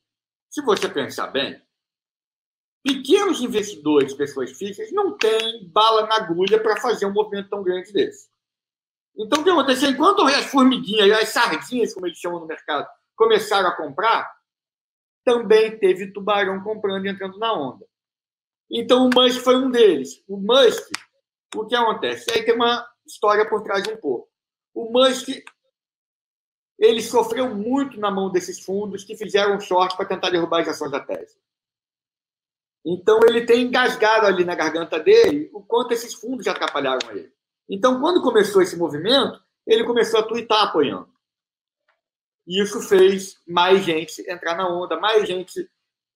se 0.49 0.61
você 0.61 0.87
pensar 0.87 1.27
bem, 1.27 1.61
Pequenos 2.87 3.41
investidores, 3.41 4.13
pessoas 4.13 4.51
físicas, 4.51 4.93
não 4.93 5.17
têm 5.17 5.67
bala 5.67 6.07
na 6.07 6.15
agulha 6.15 6.57
para 6.57 6.79
fazer 6.79 7.05
um 7.05 7.11
movimento 7.11 7.49
tão 7.49 7.61
grande 7.61 7.91
desse. 7.91 8.29
Então, 9.17 9.41
o 9.41 9.43
que 9.43 9.49
aconteceu? 9.49 9.89
Enquanto 9.89 10.21
as 10.23 10.45
formiguinhas, 10.45 11.11
as 11.11 11.29
sardinhas, 11.29 11.93
como 11.93 12.05
eles 12.05 12.19
chamam 12.19 12.39
no 12.39 12.45
mercado, 12.45 12.87
começaram 13.15 13.67
a 13.67 13.75
comprar, 13.75 14.31
também 15.25 15.77
teve 15.77 16.13
tubarão 16.13 16.63
comprando 16.63 17.05
e 17.05 17.09
entrando 17.09 17.39
na 17.39 17.51
onda. 17.51 17.85
Então, 18.69 19.07
o 19.07 19.09
Musk 19.13 19.41
foi 19.41 19.55
um 19.55 19.71
deles. 19.71 20.23
O 20.27 20.37
Musk, 20.37 20.91
o 21.55 21.65
que 21.65 21.75
acontece? 21.75 22.31
Aí 22.31 22.45
tem 22.45 22.53
uma 22.53 22.87
história 23.05 23.47
por 23.49 23.63
trás 23.63 23.87
um 23.87 23.97
pouco. 23.97 24.29
O 24.73 24.91
Musk, 24.91 25.29
ele 26.77 27.01
sofreu 27.01 27.55
muito 27.55 27.99
na 27.99 28.11
mão 28.11 28.31
desses 28.31 28.59
fundos 28.59 29.03
que 29.03 29.17
fizeram 29.17 29.59
short 29.59 29.97
para 29.97 30.05
tentar 30.05 30.29
derrubar 30.29 30.61
as 30.61 30.67
ações 30.67 30.91
da 30.91 30.99
Tesla. 30.99 31.41
Então, 32.85 33.19
ele 33.27 33.45
tem 33.45 33.63
engasgado 33.63 34.27
ali 34.27 34.45
na 34.45 34.53
garganta 34.53 34.99
dele 34.99 35.49
o 35.53 35.63
quanto 35.63 35.93
esses 35.93 36.13
fundos 36.13 36.45
já 36.45 36.51
atrapalharam 36.51 37.09
ele. 37.11 37.35
Então, 37.69 37.99
quando 37.99 38.21
começou 38.21 38.61
esse 38.61 38.77
movimento, 38.77 39.41
ele 39.65 39.83
começou 39.83 40.19
a 40.19 40.23
twittar 40.23 40.63
apoiando. 40.63 41.09
E 42.45 42.61
isso 42.61 42.81
fez 42.81 43.35
mais 43.45 43.83
gente 43.83 44.21
entrar 44.29 44.55
na 44.55 44.67
onda, 44.69 44.99
mais 44.99 45.27
gente. 45.27 45.69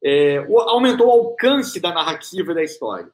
É, 0.04 0.38
aumentou 0.38 1.08
o 1.08 1.12
alcance 1.12 1.80
da 1.80 1.94
narrativa 1.94 2.54
da 2.54 2.64
história. 2.64 3.12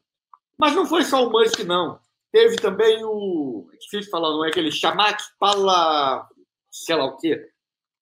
Mas 0.57 0.75
não 0.75 0.85
foi 0.85 1.03
só 1.03 1.27
o 1.27 1.31
Musk, 1.31 1.59
não. 1.61 1.99
Teve 2.31 2.55
também 2.57 3.03
o. 3.03 3.69
É 3.73 3.77
difícil 3.77 4.11
falar, 4.11 4.29
não 4.29 4.45
é 4.45 4.49
aquele 4.49 4.71
Shamak 4.71 5.21
Pala. 5.39 6.27
sei 6.71 6.95
lá 6.95 7.05
o 7.05 7.17
quê. 7.17 7.49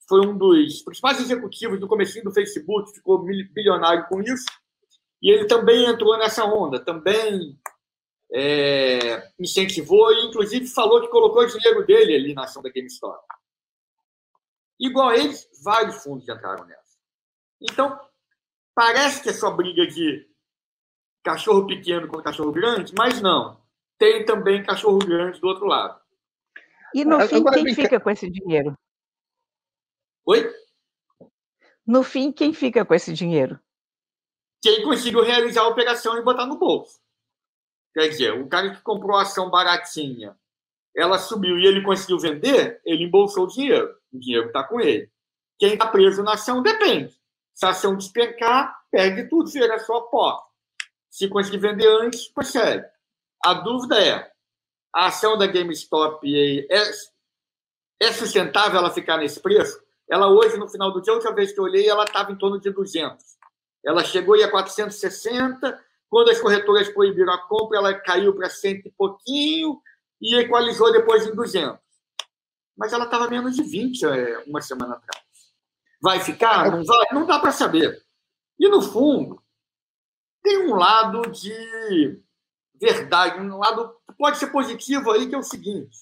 Foi 0.08 0.26
um 0.26 0.38
dos 0.38 0.84
principais 0.84 1.20
executivos 1.20 1.80
do 1.80 1.88
começo 1.88 2.22
do 2.24 2.32
Facebook, 2.32 2.94
ficou 2.94 3.24
bilionário 3.24 4.06
com 4.08 4.22
isso 4.22 4.46
e 5.26 5.32
ele 5.32 5.46
também 5.46 5.86
entrou 5.86 6.16
nessa 6.20 6.46
onda, 6.46 6.80
também 6.80 7.58
é, 8.34 9.32
incentivou 9.40 10.12
e, 10.14 10.26
inclusive, 10.26 10.68
falou 10.68 11.02
que 11.02 11.08
colocou 11.08 11.44
o 11.44 11.48
dinheiro 11.48 11.86
dele 11.86 12.16
ali 12.16 12.34
na 12.34 12.44
ação 12.44 12.62
da 12.62 12.70
GameStop. 12.70 13.24
Igual 14.80 15.10
a 15.10 15.18
eles, 15.18 15.48
vários 15.64 16.04
fundos 16.04 16.28
entraram 16.28 16.66
nessa. 16.66 16.98
Então, 17.62 18.00
parece 18.74 19.24
que 19.24 19.30
é 19.30 19.34
só 19.34 19.52
briga 19.52 19.88
de 19.88 20.30
cachorro 21.24 21.66
pequeno 21.66 22.08
com 22.08 22.22
cachorro 22.22 22.52
grande, 22.52 22.94
mas 22.98 23.22
não. 23.22 23.64
Tem 23.98 24.26
também 24.26 24.64
cachorro 24.64 25.00
grande 25.00 25.40
do 25.40 25.48
outro 25.48 25.66
lado. 25.66 26.00
E 26.94 27.06
no 27.06 27.20
fim, 27.28 27.44
quem 27.44 27.74
fica 27.74 28.00
com 28.00 28.10
esse 28.10 28.30
dinheiro? 28.30 28.78
Oi? 30.26 30.54
No 31.86 32.04
fim, 32.04 32.32
quem 32.32 32.54
fica 32.54 32.84
com 32.84 32.94
esse 32.94 33.14
dinheiro? 33.14 33.60
quem 34.66 34.82
conseguiu 34.84 35.22
realizar 35.22 35.62
a 35.62 35.68
operação 35.68 36.18
e 36.18 36.24
botar 36.24 36.48
no 36.48 36.58
bolso. 36.58 37.00
Quer 37.96 38.10
dizer, 38.10 38.34
o 38.34 38.46
cara 38.50 38.76
que 38.76 38.82
comprou 38.82 39.16
a 39.16 39.22
ação 39.22 39.50
baratinha, 39.50 40.36
ela 40.94 41.18
subiu 41.18 41.58
e 41.58 41.66
ele 41.66 41.82
conseguiu 41.82 42.20
vender, 42.20 42.82
ele 42.84 43.06
embolsou 43.06 43.46
o 43.46 43.48
dinheiro. 43.48 43.96
O 44.12 44.20
dinheiro 44.20 44.48
está 44.48 44.66
com 44.66 44.82
ele. 44.82 45.10
Quem 45.58 45.74
está 45.74 45.88
preso 45.88 46.22
na 46.22 46.34
ação 46.34 46.62
depende. 46.62 47.18
Se 47.54 47.66
a 47.66 47.70
ação 47.70 47.96
despencar, 47.96 48.78
perde 48.92 49.30
tudo, 49.30 49.50
vira 49.50 49.80
só 49.80 50.02
pó. 50.02 50.46
Se 51.10 51.30
conseguir 51.30 51.60
vender 51.60 51.88
antes, 51.88 52.28
consegue. 52.28 52.86
A 53.46 53.54
dúvida 53.54 53.98
é: 54.04 54.30
a 54.94 55.06
ação 55.06 55.38
da 55.38 55.48
GameStop 55.48 56.20
é, 56.70 56.92
é 58.02 58.12
sustentável 58.12 58.80
ela 58.80 58.92
ficar 58.92 59.18
nesse 59.18 59.40
preço? 59.40 59.82
Ela 60.10 60.28
hoje, 60.28 60.58
no 60.58 60.68
final 60.68 60.92
do 60.92 61.02
dia, 61.02 61.14
a 61.14 61.16
última 61.16 61.34
vez 61.34 61.54
que 61.54 61.60
eu 61.62 61.64
olhei, 61.64 61.88
ela 61.88 62.04
estava 62.04 62.30
em 62.30 62.38
torno 62.38 62.60
de 62.60 62.70
200. 62.70 63.24
Ela 63.86 64.04
chegou 64.04 64.36
e 64.36 64.44
a 64.44 64.52
460. 64.52 65.85
Quando 66.16 66.32
as 66.32 66.40
corretoras 66.40 66.88
proibiram 66.88 67.34
a 67.34 67.38
compra, 67.46 67.78
ela 67.78 67.94
caiu 67.94 68.34
para 68.34 68.50
cento 68.50 68.88
e 68.88 68.92
pouquinho 68.92 69.82
e 70.22 70.34
equalizou 70.38 70.90
depois 70.90 71.28
em 71.28 71.36
200. 71.36 71.78
Mas 72.78 72.94
ela 72.94 73.04
estava 73.04 73.30
menos 73.30 73.54
de 73.54 73.64
20 73.64 74.06
é, 74.06 74.38
uma 74.48 74.62
semana 74.62 74.96
atrás. 74.96 75.26
Vai 76.02 76.22
ficar? 76.22 76.72
Não 76.72 76.86
vai? 76.86 77.08
Não 77.12 77.26
dá 77.26 77.38
para 77.38 77.52
saber. 77.52 78.02
E, 78.58 78.70
no 78.70 78.82
fundo, 78.82 79.44
tem 80.42 80.60
um 80.60 80.76
lado 80.76 81.22
de 81.32 82.24
verdade, 82.76 83.42
um 83.42 83.58
lado 83.58 83.94
pode 84.18 84.38
ser 84.38 84.48
positivo 84.54 85.12
aí, 85.12 85.28
que 85.28 85.36
é 85.36 85.38
o 85.38 85.44
seguinte. 85.44 85.98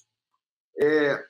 É, 0.79 1.25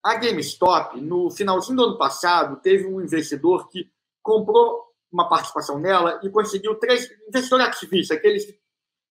a 0.00 0.14
GameStop, 0.14 1.00
no 1.00 1.28
finalzinho 1.32 1.76
do 1.76 1.84
ano 1.86 1.98
passado, 1.98 2.60
teve 2.60 2.86
um 2.86 3.00
investidor 3.00 3.68
que 3.68 3.90
comprou 4.22 4.85
uma 5.16 5.28
participação 5.28 5.78
nela 5.78 6.20
e 6.22 6.28
conseguiu 6.28 6.74
três 6.74 7.10
investidor 7.26 7.62
ativista, 7.62 8.14
aqueles 8.14 8.44
que 8.44 8.60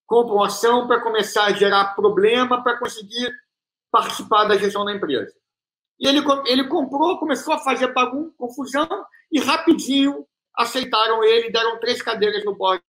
compram 0.05 0.43
ação 0.43 0.87
para 0.87 1.01
começar 1.01 1.45
a 1.45 1.53
gerar 1.53 1.95
problema 1.95 2.63
para 2.63 2.77
conseguir 2.77 3.33
participar 3.91 4.45
da 4.45 4.55
gestão 4.55 4.85
da 4.85 4.93
empresa. 4.93 5.33
E 5.99 6.07
ele, 6.07 6.19
ele 6.45 6.67
comprou, 6.67 7.17
começou 7.17 7.53
a 7.53 7.59
fazer 7.59 7.91
bagunça, 7.91 8.35
confusão, 8.37 8.87
e 9.31 9.39
rapidinho 9.39 10.27
aceitaram 10.55 11.23
ele, 11.23 11.49
deram 11.49 11.79
três 11.79 12.01
cadeiras 12.01 12.45
no 12.45 12.55
board 12.55 12.83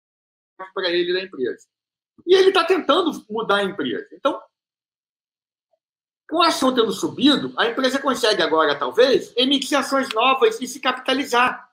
para 0.72 0.88
ele 0.88 1.12
da 1.12 1.20
empresa. 1.20 1.66
E 2.27 2.35
ele 2.35 2.48
está 2.48 2.64
tentando 2.64 3.11
mudar 3.29 3.57
a 3.57 3.64
empresa. 3.64 4.09
Então, 4.12 4.40
com 6.31 6.40
a 6.40 6.48
ação 6.48 6.75
tendo 6.75 6.92
subido, 6.92 7.53
a 7.59 7.66
empresa 7.66 7.98
consegue 7.98 8.40
agora, 8.40 8.79
talvez, 8.79 9.35
emitir 9.37 9.79
ações 9.79 10.09
novas 10.14 10.59
e 10.61 10.66
se 10.66 10.81
capitalizar. 10.81 11.71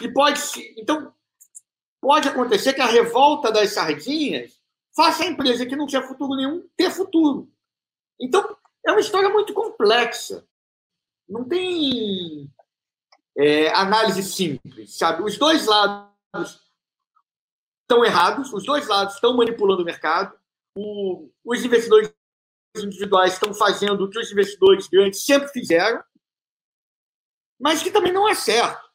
E 0.00 0.12
pode, 0.12 0.40
então, 0.76 1.12
pode 2.00 2.28
acontecer 2.28 2.72
que 2.72 2.80
a 2.80 2.86
revolta 2.86 3.52
das 3.52 3.70
sardinhas 3.70 4.60
faça 4.96 5.22
a 5.22 5.26
empresa 5.26 5.66
que 5.66 5.76
não 5.76 5.86
tinha 5.86 6.02
futuro 6.02 6.34
nenhum 6.34 6.68
ter 6.76 6.90
futuro. 6.90 7.50
Então, 8.20 8.56
é 8.84 8.90
uma 8.90 9.00
história 9.00 9.28
muito 9.28 9.52
complexa. 9.52 10.46
Não 11.28 11.44
tem 11.44 12.50
é, 13.36 13.68
análise 13.74 14.22
simples, 14.22 14.96
sabe? 14.96 15.22
Os 15.22 15.38
dois 15.38 15.66
lados 15.66 16.60
estão 17.82 18.04
errados, 18.04 18.52
os 18.52 18.64
dois 18.64 18.86
lados 18.86 19.14
estão 19.14 19.36
manipulando 19.36 19.82
o 19.82 19.84
mercado. 19.84 20.38
O, 20.76 21.30
os 21.44 21.64
investidores 21.64 22.12
individuais 22.76 23.34
estão 23.34 23.52
fazendo 23.52 24.04
o 24.04 24.10
que 24.10 24.18
os 24.18 24.30
investidores 24.30 24.88
grandes 24.88 25.24
sempre 25.24 25.48
fizeram, 25.48 26.02
mas 27.60 27.82
que 27.82 27.90
também 27.90 28.12
não 28.12 28.28
é 28.28 28.34
certo. 28.34 28.89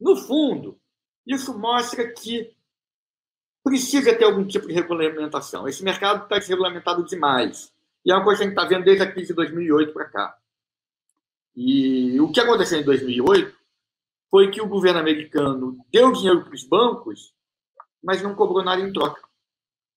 No 0.00 0.16
fundo, 0.16 0.78
isso 1.26 1.58
mostra 1.58 2.12
que 2.12 2.54
precisa 3.64 4.14
ter 4.14 4.24
algum 4.24 4.46
tipo 4.46 4.66
de 4.68 4.72
regulamentação. 4.72 5.66
Esse 5.66 5.82
mercado 5.82 6.24
está 6.24 6.38
desregulamentado 6.38 7.04
demais. 7.04 7.72
E 8.04 8.12
é 8.12 8.14
uma 8.14 8.22
coisa 8.22 8.38
que 8.38 8.44
a 8.44 8.46
gente 8.48 8.56
está 8.56 8.68
vendo 8.68 8.84
desde 8.84 9.02
a 9.02 9.10
crise 9.10 9.28
de 9.28 9.34
2008 9.34 9.92
para 9.92 10.04
cá. 10.04 10.38
E 11.56 12.20
o 12.20 12.30
que 12.30 12.38
aconteceu 12.38 12.78
em 12.78 12.84
2008 12.84 13.56
foi 14.30 14.50
que 14.50 14.60
o 14.60 14.68
governo 14.68 15.00
americano 15.00 15.76
deu 15.90 16.12
dinheiro 16.12 16.44
para 16.44 16.54
os 16.54 16.62
bancos, 16.62 17.34
mas 18.02 18.22
não 18.22 18.34
cobrou 18.34 18.62
nada 18.62 18.80
em 18.80 18.92
troca. 18.92 19.20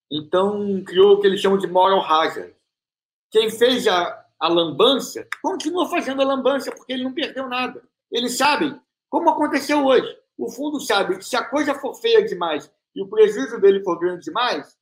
Então, 0.10 0.84
criou 0.84 1.14
o 1.14 1.22
que 1.22 1.28
eles 1.28 1.40
chamam 1.40 1.60
de 1.60 1.68
moral 1.68 2.04
hazard. 2.04 2.56
Quem 3.30 3.52
fez 3.52 3.88
a, 3.88 4.26
a 4.40 4.48
lambança 4.48 5.28
continua 5.42 5.88
fazendo 5.88 6.22
a 6.22 6.26
lambança, 6.26 6.72
porque 6.72 6.94
ele 6.94 7.04
não 7.04 7.14
perdeu 7.14 7.48
nada. 7.48 7.84
Eles 8.12 8.36
sabem, 8.38 8.80
como 9.10 9.30
aconteceu 9.30 9.84
hoje. 9.86 10.18
O 10.38 10.50
fundo 10.50 10.80
sabe 10.80 11.18
que 11.18 11.26
se 11.26 11.36
a 11.36 11.44
coisa 11.44 11.76
for 11.76 11.94
feia 11.96 12.24
demais 12.24 12.72
e 12.96 13.02
o 13.02 13.10
prejuízo 13.10 13.60
dele 13.60 13.84
for 13.84 14.00
grande 14.00 14.24
demais, 14.24 14.78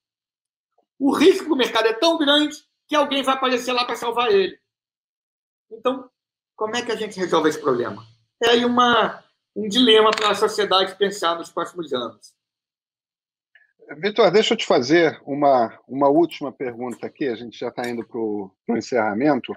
o 1.00 1.12
risco 1.12 1.50
do 1.50 1.56
mercado 1.56 1.88
é 1.88 1.94
tão 1.94 2.18
grande 2.18 2.56
que 2.88 2.96
alguém 2.96 3.24
vai 3.24 3.36
aparecer 3.36 3.74
lá 3.74 3.86
para 3.86 3.96
salvar 3.96 4.32
ele. 4.32 4.60
Então, 5.72 6.10
como 6.56 6.76
é 6.76 6.82
que 6.82 6.92
a 6.92 6.96
gente 6.96 7.20
resolve 7.20 7.50
esse 7.50 7.60
problema? 7.60 8.06
É 8.42 8.50
aí 8.50 8.66
uma, 8.66 9.24
um 9.56 9.68
dilema 9.68 10.12
para 10.12 10.30
a 10.32 10.36
sociedade 10.36 10.96
pensar 10.96 11.36
nos 11.36 11.50
próximos 11.50 11.92
anos. 11.94 12.36
Vitor, 13.98 14.30
deixa 14.32 14.54
eu 14.54 14.58
te 14.58 14.66
fazer 14.66 15.20
uma, 15.26 15.80
uma 15.88 16.10
última 16.10 16.52
pergunta 16.52 17.08
aqui, 17.08 17.28
a 17.28 17.36
gente 17.36 17.58
já 17.58 17.70
está 17.70 17.88
indo 17.88 18.06
para 18.06 18.20
o 18.20 18.52
encerramento, 18.70 19.56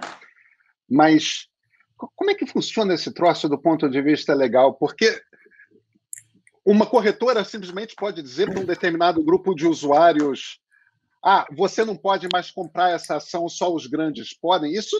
mas 0.88 1.49
como 2.16 2.30
é 2.30 2.34
que 2.34 2.46
funciona 2.46 2.94
esse 2.94 3.12
troço 3.12 3.48
do 3.48 3.58
ponto 3.58 3.88
de 3.88 4.00
vista 4.00 4.34
legal? 4.34 4.74
Porque 4.74 5.20
uma 6.64 6.86
corretora 6.86 7.44
simplesmente 7.44 7.94
pode 7.94 8.22
dizer 8.22 8.50
para 8.50 8.60
um 8.60 8.64
determinado 8.64 9.22
grupo 9.22 9.54
de 9.54 9.66
usuários 9.66 10.60
ah, 11.24 11.46
você 11.54 11.84
não 11.84 11.96
pode 11.96 12.28
mais 12.32 12.50
comprar 12.50 12.90
essa 12.90 13.16
ação, 13.16 13.48
só 13.48 13.72
os 13.72 13.86
grandes 13.86 14.32
podem. 14.34 14.72
Isso, 14.72 14.96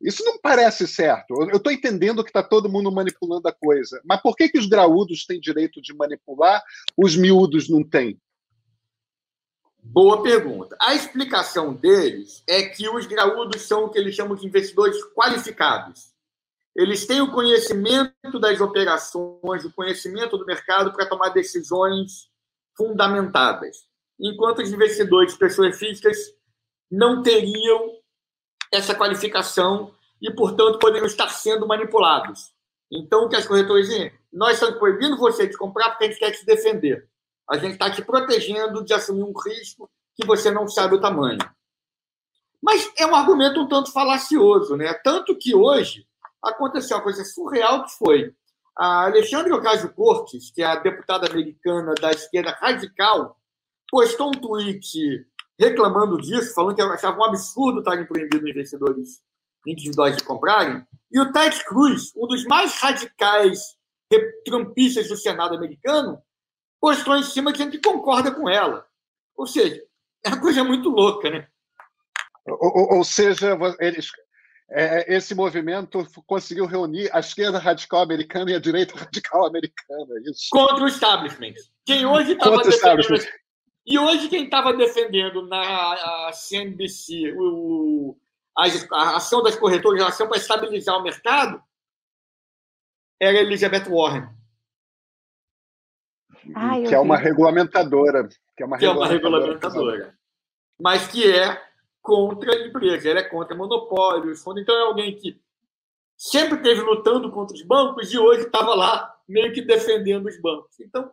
isso 0.00 0.24
não 0.24 0.38
parece 0.38 0.86
certo. 0.86 1.34
Eu 1.50 1.58
estou 1.58 1.72
entendendo 1.72 2.24
que 2.24 2.30
está 2.30 2.42
todo 2.42 2.70
mundo 2.70 2.90
manipulando 2.90 3.46
a 3.48 3.52
coisa, 3.52 4.00
mas 4.04 4.20
por 4.22 4.34
que, 4.34 4.48
que 4.48 4.58
os 4.58 4.66
graúdos 4.66 5.26
têm 5.26 5.38
direito 5.38 5.80
de 5.80 5.94
manipular, 5.94 6.62
os 6.96 7.16
miúdos 7.16 7.68
não 7.68 7.86
têm? 7.86 8.18
Boa 9.84 10.22
pergunta. 10.22 10.76
A 10.80 10.94
explicação 10.94 11.74
deles 11.74 12.42
é 12.46 12.62
que 12.62 12.88
os 12.88 13.04
graúdos 13.04 13.62
são 13.62 13.84
o 13.84 13.90
que 13.90 13.98
eles 13.98 14.14
chamam 14.14 14.36
de 14.36 14.46
investidores 14.46 14.96
qualificados. 15.12 16.11
Eles 16.74 17.06
têm 17.06 17.20
o 17.20 17.32
conhecimento 17.32 18.40
das 18.40 18.60
operações, 18.60 19.64
o 19.64 19.72
conhecimento 19.72 20.38
do 20.38 20.46
mercado 20.46 20.92
para 20.92 21.06
tomar 21.06 21.30
decisões 21.30 22.30
fundamentadas 22.76 23.92
enquanto 24.22 24.62
os 24.62 24.72
investidores, 24.72 25.36
pessoas 25.36 25.76
físicas, 25.76 26.16
não 26.90 27.22
teriam 27.22 27.98
essa 28.70 28.94
qualificação 28.94 29.92
e, 30.20 30.32
portanto, 30.32 30.78
poderiam 30.78 31.06
estar 31.06 31.28
sendo 31.28 31.66
manipulados. 31.66 32.52
Então, 32.90 33.24
o 33.24 33.28
que 33.28 33.36
as 33.36 33.46
corretoras 33.46 33.88
dizem? 33.88 34.12
Nós 34.32 34.54
estamos 34.54 34.78
proibindo 34.78 35.16
você 35.16 35.46
de 35.46 35.56
comprar 35.56 35.90
porque 35.90 36.04
a 36.04 36.08
gente 36.08 36.20
quer 36.20 36.30
te 36.30 36.46
defender. 36.46 37.08
A 37.50 37.58
gente 37.58 37.72
está 37.72 37.90
te 37.90 38.02
protegendo 38.02 38.84
de 38.84 38.94
assumir 38.94 39.24
um 39.24 39.32
risco 39.36 39.90
que 40.14 40.26
você 40.26 40.50
não 40.50 40.68
sabe 40.68 40.94
o 40.94 41.00
tamanho. 41.00 41.38
Mas 42.62 42.90
é 42.96 43.04
um 43.04 43.14
argumento 43.14 43.60
um 43.60 43.68
tanto 43.68 43.92
falacioso, 43.92 44.76
né? 44.76 44.94
Tanto 44.94 45.36
que 45.36 45.54
hoje 45.54 46.06
aconteceu 46.44 46.96
uma 46.96 47.02
coisa 47.02 47.24
surreal 47.24 47.84
que 47.84 47.92
foi 47.92 48.34
a 48.76 49.04
Alexandre 49.04 49.52
Ocasio-Cortez, 49.52 50.50
que 50.50 50.62
é 50.62 50.66
a 50.66 50.76
deputada 50.76 51.30
americana 51.30 51.94
da 51.94 52.10
esquerda 52.10 52.52
radical, 52.52 53.38
postou 53.90 54.28
um 54.28 54.32
tweet 54.32 55.26
reclamando 55.58 56.16
disso, 56.16 56.54
falando 56.54 56.74
que 56.74 56.82
achava 56.82 57.18
um 57.18 57.24
absurdo 57.24 57.80
estarem 57.80 58.06
proibindo 58.06 58.48
investidores 58.48 59.22
individuais 59.66 60.16
de 60.16 60.24
comprarem. 60.24 60.84
E 61.10 61.20
o 61.20 61.30
Ted 61.30 61.62
Cruz, 61.64 62.12
um 62.16 62.26
dos 62.26 62.44
mais 62.46 62.74
radicais 62.78 63.76
trumpistas 64.44 65.08
do 65.08 65.16
Senado 65.16 65.54
americano, 65.54 66.20
postou 66.80 67.16
em 67.16 67.22
cima 67.22 67.52
dizendo 67.52 67.70
que 67.70 67.80
concorda 67.80 68.32
com 68.32 68.48
ela. 68.48 68.86
Ou 69.36 69.46
seja, 69.46 69.82
é 70.24 70.30
uma 70.30 70.40
coisa 70.40 70.64
muito 70.64 70.88
louca, 70.88 71.30
né? 71.30 71.46
Ou, 72.46 72.96
ou 72.96 73.04
seja, 73.04 73.56
eles, 73.78 74.10
é, 74.74 75.14
esse 75.14 75.34
movimento 75.34 76.06
conseguiu 76.26 76.66
reunir 76.66 77.10
a 77.12 77.20
esquerda 77.20 77.58
radical 77.58 78.00
americana 78.00 78.50
e 78.50 78.54
a 78.54 78.60
direita 78.60 78.96
radical 78.98 79.46
americana. 79.46 80.14
É 80.18 80.30
isso. 80.30 80.48
Contra 80.50 80.84
o 80.84 80.88
establishment. 80.88 81.54
Quem 81.84 82.06
hoje 82.06 82.32
estava 82.32 82.62
defendendo 82.62 83.42
e 83.84 83.98
hoje 83.98 84.28
quem 84.28 84.44
estava 84.44 84.72
defendendo 84.72 85.46
na 85.46 86.30
CNBC 86.32 87.34
o, 87.36 88.16
a, 88.56 88.64
a, 88.92 89.16
ação 89.16 89.42
das 89.42 89.56
corretoras, 89.56 90.02
a 90.02 90.08
ação 90.08 90.28
para 90.28 90.38
estabilizar 90.38 90.96
o 90.96 91.02
mercado, 91.02 91.60
era 93.20 93.38
Elizabeth 93.38 93.88
Warren. 93.88 94.28
Ah, 96.54 96.80
que 96.86 96.94
é 96.94 96.98
uma 96.98 97.16
regulamentadora. 97.16 98.28
Que 98.56 98.62
é 98.62 98.66
uma, 98.66 98.78
que 98.78 98.86
regulamentadora, 98.86 99.26
é 99.26 99.32
uma 99.32 99.38
regulamentadora. 99.48 100.18
Mas 100.80 101.08
que 101.08 101.30
é 101.30 101.71
contra 102.02 102.52
a 102.52 102.66
empresa, 102.66 103.08
ela 103.08 103.20
é 103.20 103.24
contra 103.24 103.56
monopólios. 103.56 104.44
Então 104.58 104.74
é 104.74 104.82
alguém 104.82 105.14
que 105.14 105.40
sempre 106.16 106.56
esteve 106.56 106.80
lutando 106.80 107.30
contra 107.30 107.56
os 107.56 107.62
bancos 107.62 108.12
e 108.12 108.18
hoje 108.18 108.42
estava 108.42 108.74
lá 108.74 109.14
meio 109.28 109.52
que 109.52 109.62
defendendo 109.62 110.26
os 110.26 110.40
bancos. 110.40 110.78
Então, 110.80 111.10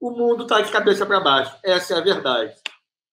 o 0.00 0.10
mundo 0.10 0.44
está 0.44 0.60
de 0.60 0.72
cabeça 0.72 1.04
para 1.04 1.20
baixo. 1.20 1.54
Essa 1.62 1.94
é 1.94 1.98
a 1.98 2.00
verdade. 2.00 2.54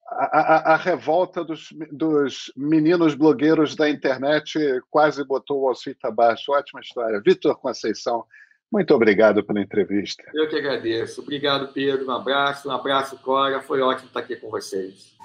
a, 0.10 0.23
a, 0.23 0.73
a, 0.73 0.75
revolta 0.77 1.43
dos, 1.43 1.69
dos, 1.91 2.51
meninos 2.56 3.13
blogueiros 3.13 3.75
da 3.75 3.89
internet 3.89 4.58
quase 4.89 5.23
botou 5.23 5.63
o 5.63 5.67
Alcita 5.67 6.08
abaixo. 6.08 6.53
Ótima 6.53 6.80
história. 6.80 7.21
Vitor 7.23 7.60
Conceição, 7.60 8.25
muito 8.71 8.93
obrigado 8.93 9.43
pela 9.43 9.60
entrevista. 9.60 10.23
Eu 10.34 10.47
que 10.47 10.56
agradeço. 10.56 11.21
Obrigado, 11.21 11.73
Pedro. 11.73 12.08
Um 12.08 12.12
abraço. 12.12 12.69
Um 12.69 12.71
abraço, 12.71 13.17
Cora. 13.17 13.62
Foi 13.62 13.82
ótimo 13.82 14.08
estar 14.08 14.21
aqui 14.21 14.36
com 14.38 14.49
vocês. 14.49 15.17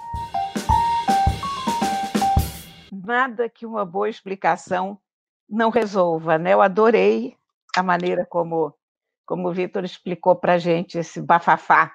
Nada 2.93 3.49
que 3.49 3.65
uma 3.65 3.85
boa 3.85 4.07
explicação 4.07 4.99
não 5.49 5.69
resolva, 5.69 6.37
né? 6.37 6.53
Eu 6.53 6.61
adorei 6.61 7.35
a 7.75 7.81
maneira 7.81 8.25
como, 8.25 8.73
como 9.25 9.49
o 9.49 9.53
Vitor 9.53 9.83
explicou 9.83 10.35
para 10.35 10.53
a 10.53 10.57
gente 10.57 10.97
esse 10.99 11.21
bafafá 11.21 11.91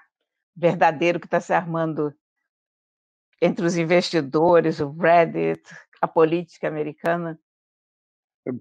verdadeiro 0.57 1.21
que 1.21 1.27
está 1.27 1.41
se 1.41 1.53
armando 1.53 2.13
entre 3.41 3.65
os 3.65 3.77
investidores, 3.77 4.81
o 4.81 4.91
Reddit, 4.91 5.63
a 6.01 6.09
política 6.09 6.67
americana. 6.67 7.39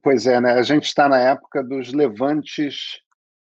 Pois 0.03 0.27
é, 0.27 0.39
né? 0.39 0.53
A 0.53 0.61
gente 0.61 0.83
está 0.83 1.09
na 1.09 1.17
época 1.17 1.63
dos 1.63 1.91
levantes 1.91 3.01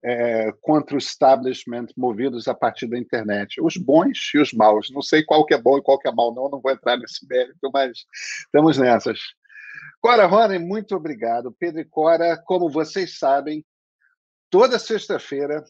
é, 0.05 0.53
contra 0.61 0.95
o 0.95 0.99
establishment 0.99 1.87
movidos 1.97 2.49
a 2.49 2.55
partir 2.55 2.87
da 2.87 2.99
internet. 2.99 3.61
Os 3.61 3.77
bons 3.77 4.31
e 4.35 4.39
os 4.39 4.53
maus. 4.53 4.91
Não 4.91 5.03
sei 5.03 5.23
qual 5.23 5.47
que 5.47 5.55
é 5.55 5.59
bom 5.61 5.79
e 5.79 5.83
qual 5.83 5.99
que 5.99 6.09
é 6.09 6.13
mau, 6.13 6.35
não, 6.35 6.49
não 6.49 6.61
vou 6.61 6.73
entrar 6.73 6.97
nesse 6.97 7.27
mérito, 7.29 7.71
mas 7.73 8.05
estamos 8.45 8.79
nessas. 8.79 9.21
Cora 10.01 10.27
Ronen, 10.27 10.59
muito 10.59 10.97
obrigado. 10.97 11.53
Pedro 11.53 11.81
e 11.81 11.85
Cora, 11.85 12.37
como 12.37 12.69
vocês 12.69 13.19
sabem, 13.19 13.65
toda 14.51 14.79
sexta-feira 14.79 15.65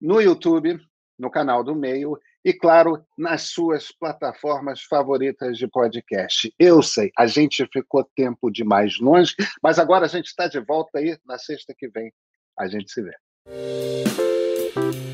no 0.00 0.20
YouTube, 0.20 0.80
no 1.18 1.30
canal 1.30 1.62
do 1.62 1.74
Meio 1.74 2.18
e, 2.44 2.52
claro, 2.54 3.04
nas 3.16 3.50
suas 3.50 3.92
plataformas 3.92 4.82
favoritas 4.82 5.58
de 5.58 5.68
podcast. 5.68 6.54
Eu 6.58 6.82
sei, 6.82 7.10
a 7.18 7.26
gente 7.26 7.68
ficou 7.70 8.08
tempo 8.16 8.50
demais 8.50 8.98
longe, 8.98 9.34
mas 9.62 9.78
agora 9.78 10.06
a 10.06 10.08
gente 10.08 10.26
está 10.26 10.46
de 10.48 10.60
volta 10.60 10.98
aí 10.98 11.18
na 11.26 11.36
sexta 11.36 11.74
que 11.76 11.88
vem. 11.88 12.12
A 12.58 12.66
gente 12.66 12.90
se 12.90 13.02
vê. 13.02 13.12
thank 13.48 14.76
you 14.76 15.07